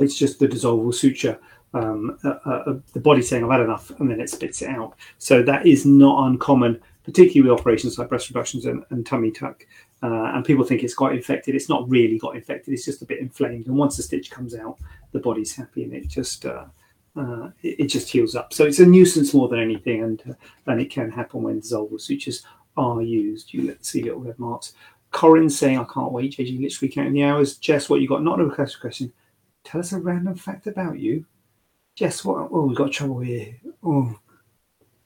it's 0.00 0.18
just 0.18 0.38
the 0.40 0.48
dissolvable 0.48 0.94
suture 0.94 1.38
um, 1.76 2.18
uh, 2.24 2.36
uh, 2.44 2.74
the 2.92 3.00
body 3.00 3.22
saying 3.22 3.44
I've 3.44 3.50
had 3.50 3.60
enough, 3.60 3.90
and 4.00 4.10
then 4.10 4.20
it 4.20 4.30
spits 4.30 4.62
it 4.62 4.70
out. 4.70 4.96
So 5.18 5.42
that 5.42 5.66
is 5.66 5.84
not 5.84 6.26
uncommon, 6.26 6.80
particularly 7.04 7.50
with 7.50 7.60
operations 7.60 7.98
like 7.98 8.08
breast 8.08 8.28
reductions 8.28 8.64
and, 8.66 8.84
and 8.90 9.04
tummy 9.04 9.30
tuck. 9.30 9.66
Uh, 10.02 10.32
and 10.34 10.44
people 10.44 10.64
think 10.64 10.82
it's 10.82 10.94
quite 10.94 11.14
infected. 11.14 11.54
It's 11.54 11.68
not 11.68 11.88
really 11.88 12.18
got 12.18 12.36
infected. 12.36 12.74
It's 12.74 12.84
just 12.84 13.02
a 13.02 13.06
bit 13.06 13.18
inflamed. 13.18 13.66
And 13.66 13.76
once 13.76 13.96
the 13.96 14.02
stitch 14.02 14.30
comes 14.30 14.54
out, 14.54 14.78
the 15.12 15.20
body's 15.20 15.54
happy, 15.54 15.84
and 15.84 15.94
it 15.94 16.06
just 16.06 16.44
uh, 16.44 16.66
uh, 17.16 17.50
it, 17.62 17.80
it, 17.80 17.86
just 17.86 18.10
heals 18.10 18.34
up. 18.34 18.52
So 18.52 18.64
it's 18.64 18.78
a 18.78 18.86
nuisance 18.86 19.32
more 19.32 19.48
than 19.48 19.58
anything, 19.58 20.02
and 20.02 20.22
uh, 20.28 20.70
and 20.70 20.80
it 20.80 20.90
can 20.90 21.10
happen 21.10 21.42
when 21.42 21.60
dissolvable 21.60 22.00
sutures 22.00 22.44
are 22.76 23.00
used. 23.00 23.54
You 23.54 23.66
let 23.66 23.84
see 23.84 24.02
little 24.02 24.20
red 24.20 24.38
marks. 24.38 24.74
Corin 25.12 25.48
saying, 25.48 25.78
"I 25.78 25.84
can't 25.84 26.12
wait." 26.12 26.36
JJ 26.36 26.60
literally 26.60 26.92
counting 26.92 27.14
the 27.14 27.24
hours. 27.24 27.56
Jess, 27.56 27.88
what 27.88 28.02
you 28.02 28.08
got? 28.08 28.22
Not 28.22 28.40
a 28.40 28.44
request 28.44 28.80
question. 28.80 29.12
Tell 29.64 29.80
us 29.80 29.92
a 29.92 29.98
random 29.98 30.34
fact 30.34 30.66
about 30.66 30.98
you. 30.98 31.24
Jess, 31.94 32.22
what? 32.22 32.48
Oh, 32.52 32.66
we've 32.66 32.76
got 32.76 32.92
trouble 32.92 33.20
here. 33.20 33.56
Oh, 33.82 34.14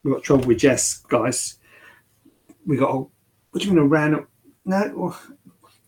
we've 0.02 0.14
got 0.14 0.24
trouble 0.24 0.46
with 0.46 0.58
Jess, 0.58 0.98
guys. 1.08 1.58
We 2.66 2.76
got. 2.76 2.92
What 2.92 3.62
do 3.62 3.68
you 3.68 3.70
mean 3.70 3.84
a 3.84 3.86
random? 3.86 4.26
No, 4.64 5.16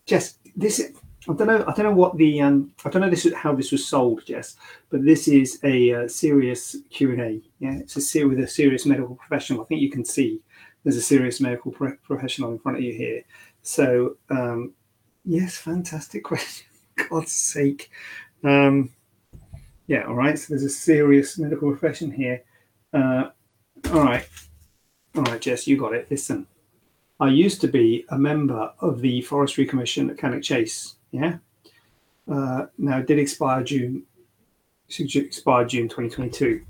Jess. 0.06 0.38
This 0.56 0.92
I 1.28 1.34
don't 1.34 1.46
know. 1.46 1.64
I 1.68 1.72
don't 1.72 1.86
know 1.86 1.94
what 1.94 2.16
the. 2.16 2.40
Um, 2.40 2.72
I 2.84 2.90
don't 2.90 3.02
know 3.02 3.10
this 3.10 3.24
is 3.26 3.34
how 3.34 3.54
this 3.54 3.70
was 3.70 3.86
sold, 3.86 4.26
Jess. 4.26 4.56
But 4.90 5.04
this 5.04 5.28
is 5.28 5.60
a 5.62 5.94
uh, 5.94 6.08
serious 6.08 6.76
Q 6.90 7.12
and 7.12 7.20
A. 7.20 7.40
Yeah, 7.60 7.78
it's 7.78 7.96
a 7.96 8.00
ser- 8.00 8.28
with 8.28 8.40
a 8.40 8.48
serious 8.48 8.86
medical 8.86 9.14
professional. 9.14 9.62
I 9.62 9.64
think 9.66 9.80
you 9.80 9.90
can 9.90 10.04
see 10.04 10.40
there's 10.82 10.96
a 10.96 11.02
serious 11.02 11.40
medical 11.40 11.70
pro- 11.70 11.96
professional 12.02 12.50
in 12.50 12.58
front 12.58 12.78
of 12.78 12.84
you 12.84 12.92
here. 12.92 13.22
So 13.62 14.16
um, 14.30 14.72
yes, 15.24 15.56
fantastic 15.56 16.24
question. 16.24 16.66
God's 17.08 17.32
sake. 17.32 17.90
Um, 18.42 18.90
yeah, 19.86 20.04
all 20.06 20.14
right. 20.14 20.36
So 20.36 20.46
there's 20.50 20.64
a 20.64 20.70
serious 20.70 21.38
medical 21.38 21.70
profession 21.70 22.10
here. 22.10 22.42
Uh, 22.92 23.30
all 23.92 24.02
right. 24.02 24.28
All 25.14 25.22
right, 25.22 25.40
Jess, 25.40 25.66
you 25.66 25.76
got 25.76 25.94
it. 25.94 26.08
Listen, 26.10 26.46
I 27.22 27.28
used 27.28 27.60
to 27.60 27.68
be 27.68 28.04
a 28.08 28.18
member 28.18 28.72
of 28.80 29.00
the 29.00 29.22
Forestry 29.22 29.64
Commission 29.64 30.10
at 30.10 30.18
Cannock 30.18 30.42
Chase. 30.42 30.96
Yeah. 31.12 31.36
Uh, 32.28 32.66
now, 32.78 32.98
it 32.98 33.06
did 33.06 33.20
expire 33.20 33.62
June, 33.62 34.02
expired 34.98 35.68
June 35.68 35.88
2022. 35.88 36.64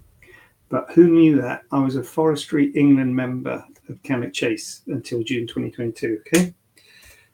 But 0.69 0.91
who 0.93 1.09
knew 1.09 1.41
that? 1.41 1.63
I 1.73 1.79
was 1.79 1.97
a 1.97 2.03
Forestry 2.03 2.71
England 2.73 3.17
member 3.17 3.65
of 3.89 4.03
Cannock 4.03 4.35
Chase 4.35 4.83
until 4.89 5.23
June 5.23 5.47
2022. 5.47 6.21
Okay. 6.27 6.53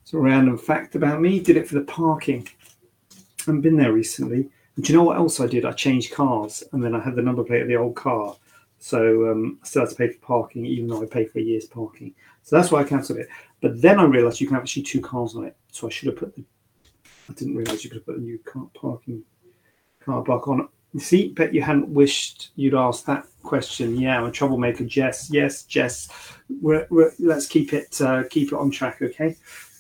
So, 0.05 0.19
a 0.19 0.21
random 0.21 0.57
fact 0.57 0.95
about 0.95 1.21
me 1.21 1.41
did 1.41 1.57
it 1.57 1.67
for 1.67 1.75
the 1.75 1.83
parking. 1.83 2.49
I 3.13 3.17
haven't 3.47 3.63
been 3.63 3.77
there 3.77 3.93
recently 3.93 4.49
do 4.81 4.93
you 4.93 4.97
know 4.97 5.05
what 5.05 5.17
else 5.17 5.41
I 5.41 5.49
did? 5.49 5.65
I 5.65 5.73
changed 5.73 6.13
cars, 6.13 6.63
and 6.73 6.83
then 6.85 6.95
I 6.95 7.01
had 7.01 7.17
the 7.17 7.23
number 7.23 7.43
plate 7.43 7.63
of 7.63 7.69
the 7.69 7.77
old 7.77 7.97
car, 7.97 8.37
so 8.79 9.33
um, 9.33 9.59
I 9.61 9.67
still 9.67 9.83
had 9.83 9.91
to 9.91 9.97
pay 9.97 10.09
for 10.11 10.21
parking, 10.21 10.65
even 10.65 10.87
though 10.87 11.03
I 11.03 11.07
paid 11.07 11.33
for 11.33 11.41
a 11.41 11.43
year's 11.43 11.67
parking. 11.67 12.15
So 12.49 12.57
that's 12.57 12.73
why 12.73 12.81
I 12.81 12.85
cancelled 12.85 13.19
it. 13.19 13.29
But 13.61 13.83
then 13.83 14.01
I 14.01 14.05
realised 14.05 14.41
you 14.41 14.47
can 14.47 14.55
have 14.55 14.63
actually 14.63 14.85
two 14.85 15.03
cars 15.03 15.35
on 15.35 15.45
it, 15.45 15.55
so 15.71 15.87
I 15.87 15.91
should 15.91 16.07
have 16.07 16.17
put 16.17 16.35
the. 16.35 16.45
I 17.29 17.35
didn't 17.35 17.57
realise 17.57 17.85
you 17.85 17.91
could 17.91 17.99
have 17.99 18.07
put 18.07 18.17
the 18.17 18.23
new 18.23 18.39
car 18.39 18.69
parking 18.75 19.23
car 20.01 20.23
back 20.23 20.49
on. 20.49 20.61
It. 20.95 21.01
See, 21.03 21.29
bet 21.29 21.53
you 21.53 21.61
hadn't 21.61 21.91
wished 21.91 22.53
you'd 22.57 22.75
asked 22.75 23.05
that 23.05 23.27
question. 23.43 23.97
Yeah, 23.97 24.19
I'm 24.19 24.25
a 24.25 24.33
troublemaker, 24.33 24.85
Jess. 24.85 25.29
Yes, 25.31 25.65
Jess. 25.65 26.09
We're, 26.63 26.87
we're, 26.89 27.13
let's 27.19 27.47
keep 27.47 27.75
it 27.75 28.01
uh, 28.01 28.23
keep 28.31 28.53
it 28.53 28.59
on 28.59 28.71
track, 28.71 29.03
okay? 29.03 29.37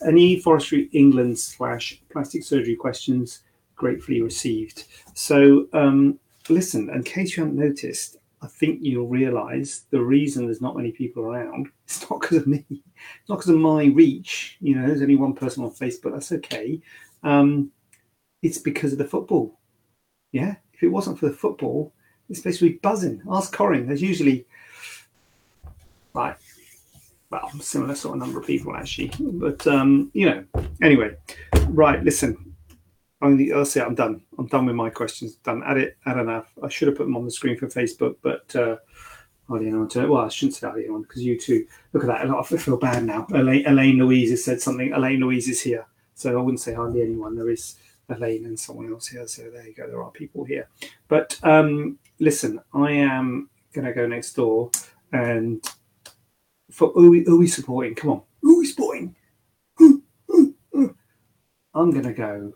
Any 0.06 0.38
Forestry 0.38 0.90
England 0.92 1.38
slash 1.38 2.00
plastic 2.10 2.44
surgery 2.44 2.76
questions? 2.76 3.40
gratefully 3.78 4.20
received. 4.20 4.84
So, 5.14 5.68
um, 5.72 6.18
listen, 6.50 6.90
in 6.90 7.02
case 7.02 7.36
you 7.36 7.44
haven't 7.44 7.58
noticed, 7.58 8.17
I 8.40 8.46
think 8.46 8.80
you'll 8.82 9.08
realise 9.08 9.86
the 9.90 10.00
reason 10.00 10.44
there's 10.44 10.60
not 10.60 10.76
many 10.76 10.92
people 10.92 11.24
around. 11.24 11.68
It's 11.84 12.08
not 12.10 12.20
because 12.20 12.38
of 12.38 12.46
me. 12.46 12.66
It's 12.68 13.28
not 13.30 13.36
because 13.36 13.48
of 13.48 13.58
my 13.58 13.86
reach. 13.86 14.58
You 14.60 14.74
know, 14.74 14.86
there's 14.86 15.00
only 15.00 15.16
one 15.16 15.32
person 15.32 15.64
on 15.64 15.70
Facebook. 15.70 16.12
That's 16.12 16.32
okay. 16.32 16.80
Um, 17.22 17.70
it's 18.42 18.58
because 18.58 18.92
of 18.92 18.98
the 18.98 19.06
football. 19.06 19.58
Yeah. 20.32 20.56
If 20.74 20.82
it 20.82 20.88
wasn't 20.88 21.18
for 21.18 21.28
the 21.28 21.34
football, 21.34 21.94
it's 22.28 22.40
basically 22.40 22.74
buzzing. 22.74 23.22
Ask 23.30 23.54
Corin. 23.54 23.86
There's 23.86 24.02
usually 24.02 24.46
right. 26.12 26.36
Well, 27.30 27.50
similar 27.60 27.94
sort 27.94 28.16
of 28.16 28.20
number 28.20 28.38
of 28.38 28.46
people 28.46 28.74
actually, 28.76 29.12
but 29.18 29.66
um, 29.66 30.10
you 30.14 30.26
know. 30.26 30.44
Anyway, 30.82 31.14
right. 31.68 32.02
Listen, 32.02 32.47
only 33.22 33.52
I'll 33.52 33.64
say 33.64 33.80
I'm 33.80 33.94
done. 33.94 34.22
I'm 34.38 34.46
done 34.46 34.66
with 34.66 34.76
my 34.76 34.90
questions. 34.90 35.36
Done. 35.36 35.62
Add 35.64 35.78
it. 35.78 35.96
Add 36.06 36.18
enough. 36.18 36.52
I 36.62 36.68
should 36.68 36.88
have 36.88 36.96
put 36.96 37.04
them 37.04 37.16
on 37.16 37.24
the 37.24 37.30
screen 37.30 37.56
for 37.56 37.66
Facebook, 37.66 38.16
but 38.22 38.54
uh, 38.54 38.76
I 39.50 39.58
didn't 39.58 39.78
want 39.78 39.90
to. 39.92 40.06
Well, 40.06 40.24
I 40.24 40.28
shouldn't 40.28 40.54
say 40.54 40.66
I 40.66 40.74
didn't 40.74 40.92
want 40.92 41.08
because 41.08 41.22
you 41.22 41.38
two 41.38 41.66
look 41.92 42.04
at 42.04 42.08
that. 42.08 42.30
I 42.30 42.42
feel 42.42 42.76
bad 42.76 43.04
now. 43.04 43.26
Elaine, 43.32 43.66
Elaine 43.66 43.98
Louise 43.98 44.30
has 44.30 44.44
said 44.44 44.60
something. 44.60 44.92
Elaine 44.92 45.20
Louise 45.20 45.48
is 45.48 45.60
here, 45.60 45.86
so 46.14 46.38
I 46.38 46.42
wouldn't 46.42 46.60
say 46.60 46.74
hardly 46.74 47.02
anyone. 47.02 47.34
There 47.34 47.50
is 47.50 47.76
Elaine 48.08 48.46
and 48.46 48.58
someone 48.58 48.92
else 48.92 49.08
here. 49.08 49.26
So 49.26 49.50
there 49.50 49.66
you 49.66 49.74
go. 49.74 49.88
There 49.88 50.02
are 50.02 50.10
people 50.10 50.44
here. 50.44 50.68
But 51.08 51.38
um, 51.42 51.98
listen, 52.20 52.60
I 52.72 52.92
am 52.92 53.50
going 53.72 53.86
to 53.86 53.92
go 53.92 54.06
next 54.06 54.34
door 54.34 54.70
and 55.12 55.64
for 56.70 56.90
who, 56.92 57.24
are 57.26 57.36
we 57.36 57.46
supporting? 57.46 57.94
Come 57.94 58.10
on, 58.10 58.22
who 58.42 58.58
we 58.58 58.66
supporting? 58.66 59.14
I'm 61.74 61.90
going 61.90 62.02
to 62.02 62.12
go 62.12 62.52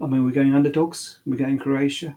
I 0.00 0.06
mean, 0.06 0.24
we're 0.24 0.30
going 0.30 0.54
underdogs. 0.54 1.18
We're 1.26 1.36
going 1.36 1.58
Croatia, 1.58 2.16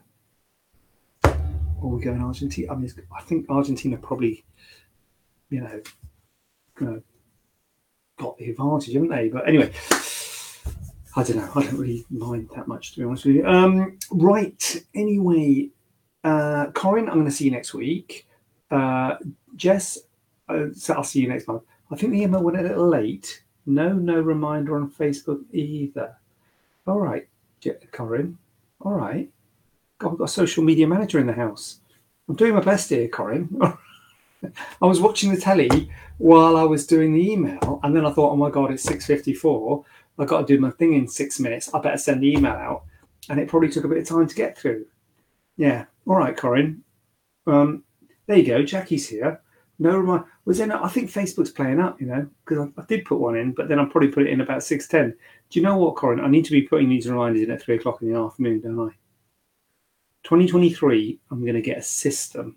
or 1.24 1.90
we're 1.90 2.00
going 2.00 2.22
Argentina. 2.22 2.72
I 2.72 2.76
mean, 2.76 2.92
I 3.18 3.22
think 3.22 3.48
Argentina 3.50 3.98
probably, 3.98 4.44
you 5.50 5.62
know, 5.62 7.02
got 8.18 8.38
the 8.38 8.52
advantage, 8.52 8.94
haven't 8.94 9.10
they? 9.10 9.30
But 9.30 9.48
anyway, 9.48 9.72
I 11.16 11.24
don't 11.24 11.38
know. 11.38 11.50
I 11.56 11.64
don't 11.64 11.78
really 11.78 12.06
mind 12.12 12.50
that 12.56 12.68
much, 12.68 12.94
to 12.94 13.00
be 13.00 13.06
honest 13.06 13.26
with 13.26 13.36
you. 13.36 13.46
Um, 13.46 13.98
right. 14.12 14.86
Anyway, 14.94 15.70
uh, 16.24 16.68
Corin, 16.74 17.08
I'm 17.08 17.16
going 17.16 17.26
to 17.26 17.32
see 17.32 17.46
you 17.46 17.52
next 17.52 17.74
week. 17.74 18.28
Uh, 18.70 19.16
Jess, 19.56 19.98
uh, 20.48 20.68
so 20.74 20.94
I'll 20.94 21.04
see 21.04 21.20
you 21.20 21.28
next 21.28 21.48
month. 21.48 21.64
I 21.90 21.96
think 21.96 22.14
the 22.14 22.22
email 22.22 22.44
went 22.44 22.60
a 22.60 22.62
little 22.62 22.88
late. 22.88 23.44
No, 23.66 23.92
no 23.92 24.22
reminder 24.22 24.76
on 24.76 24.90
Facebook 24.90 25.42
either. 25.52 26.16
All 26.88 27.00
right. 27.00 27.28
Corin. 27.92 28.38
All 28.82 28.94
right. 28.94 29.30
God, 30.00 30.10
we've 30.10 30.20
got 30.20 30.26
a 30.26 30.28
social 30.28 30.64
media 30.64 30.88
manager 30.88 31.20
in 31.20 31.28
the 31.28 31.34
house. 31.34 31.80
I'm 32.28 32.36
doing 32.36 32.56
my 32.56 32.62
best 32.62 32.90
here, 32.90 33.08
Corin. 33.08 33.50
I 34.82 34.86
was 34.86 35.00
watching 35.00 35.34
the 35.34 35.40
telly 35.40 35.92
while 36.18 36.58
I 36.58 36.64
was 36.64 36.88
doing 36.88 37.14
the 37.14 37.32
email, 37.32 37.80
and 37.84 37.96
then 37.96 38.06
I 38.06 38.12
thought, 38.12 38.32
oh 38.32 38.38
my 38.38 38.50
God, 38.50 38.72
it's 38.72 38.86
6.54. 38.86 39.84
I've 40.18 40.28
got 40.28 40.48
to 40.48 40.54
do 40.56 40.60
my 40.60 40.72
thing 40.72 40.94
in 40.94 41.08
six 41.08 41.40
minutes. 41.40 41.74
I 41.74 41.80
better 41.80 41.98
send 41.98 42.22
the 42.22 42.32
email 42.32 42.54
out. 42.54 42.84
And 43.30 43.40
it 43.40 43.48
probably 43.48 43.70
took 43.70 43.84
a 43.84 43.88
bit 43.88 44.00
of 44.00 44.08
time 44.08 44.28
to 44.28 44.36
get 44.36 44.58
through. 44.58 44.86
Yeah. 45.58 45.86
All 46.08 46.16
right, 46.16 46.36
Corin. 46.36 46.84
Um, 47.46 47.84
there 48.28 48.38
you 48.38 48.46
go. 48.46 48.64
Jackie's 48.64 49.08
here. 49.08 49.42
No 49.80 49.98
reminder. 49.98 50.26
Was 50.46 50.60
in. 50.60 50.72
I 50.72 50.88
think 50.88 51.12
Facebook's 51.12 51.52
playing 51.52 51.80
up, 51.80 52.02
you 52.02 52.08
know, 52.08 52.28
because 52.44 52.68
I, 52.78 52.82
I, 52.82 52.86
did 52.86 53.06
put 53.06 53.20
one 53.20 53.38
in, 53.38 53.52
but 53.52 53.68
then 53.68 53.78
I 53.80 53.86
probably 53.86 54.10
put 54.10 54.24
it 54.24 54.32
in 54.32 54.42
about 54.42 54.62
6.10. 54.62 55.12
Do 55.12 55.60
you 55.60 55.62
know 55.62 55.78
what, 55.78 55.96
Corin? 55.96 56.20
I 56.20 56.28
need 56.28 56.46
to 56.46 56.52
be 56.52 56.64
putting 56.64 56.90
these 56.90 57.08
reminders 57.08 57.44
in 57.44 57.52
at 57.52 57.62
three 57.62 57.76
o'clock 57.76 58.02
in 58.02 58.12
the 58.12 58.20
afternoon, 58.20 58.62
don't 58.62 58.90
I? 58.90 58.92
2023, 60.24 61.20
I'm 61.30 61.42
going 61.42 61.54
to 61.54 61.62
get 61.62 61.78
a 61.78 61.84
system 61.84 62.56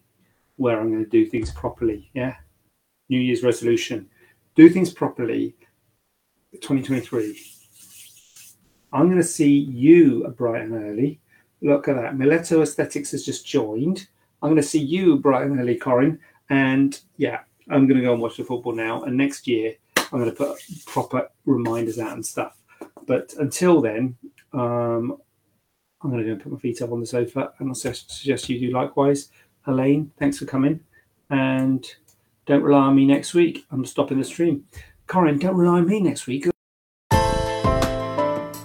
where 0.56 0.80
I'm 0.80 0.90
going 0.90 1.04
to 1.04 1.10
do 1.10 1.26
things 1.26 1.50
properly. 1.50 2.10
Yeah. 2.14 2.36
New 3.08 3.20
Year's 3.20 3.42
resolution. 3.42 4.08
Do 4.54 4.68
things 4.68 4.92
properly. 4.92 5.54
2023. 6.52 7.38
I'm 8.92 9.06
going 9.06 9.16
to 9.20 9.24
see 9.24 9.50
you 9.50 10.32
bright 10.36 10.62
and 10.62 10.74
early. 10.74 11.20
Look 11.60 11.88
at 11.88 11.96
that. 11.96 12.16
Mileto 12.16 12.62
Aesthetics 12.62 13.10
has 13.10 13.24
just 13.24 13.46
joined. 13.46 14.06
I'm 14.42 14.50
going 14.50 14.62
to 14.62 14.68
see 14.68 14.80
you 14.80 15.16
bright 15.16 15.46
and 15.46 15.58
early, 15.58 15.76
Corin. 15.76 16.20
And 16.50 17.00
yeah, 17.16 17.40
I'm 17.68 17.86
going 17.86 17.98
to 17.98 18.04
go 18.04 18.12
and 18.12 18.20
watch 18.20 18.36
the 18.36 18.44
football 18.44 18.74
now. 18.74 19.02
And 19.02 19.16
next 19.16 19.46
year, 19.46 19.74
I'm 19.96 20.20
going 20.20 20.30
to 20.30 20.36
put 20.36 20.58
proper 20.86 21.28
reminders 21.46 21.98
out 21.98 22.12
and 22.12 22.24
stuff. 22.24 22.56
But 23.06 23.34
until 23.38 23.80
then, 23.80 24.16
um, 24.52 25.18
I'm 26.02 26.10
going 26.10 26.18
to 26.18 26.24
go 26.24 26.32
and 26.32 26.42
put 26.42 26.52
my 26.52 26.58
feet 26.58 26.82
up 26.82 26.92
on 26.92 27.00
the 27.00 27.06
sofa. 27.06 27.52
And 27.58 27.70
I 27.70 27.72
suggest 27.72 28.48
you 28.48 28.60
do 28.60 28.70
likewise. 28.70 29.30
Elaine, 29.66 30.12
thanks 30.18 30.38
for 30.38 30.44
coming. 30.44 30.80
And 31.30 31.86
don't 32.46 32.62
rely 32.62 32.82
on 32.82 32.94
me 32.94 33.06
next 33.06 33.32
week. 33.34 33.64
I'm 33.70 33.86
stopping 33.86 34.18
the 34.18 34.24
stream. 34.24 34.64
Corin, 35.06 35.38
don't 35.38 35.56
rely 35.56 35.78
on 35.78 35.88
me 35.88 36.00
next 36.00 36.26
week. 36.26 36.48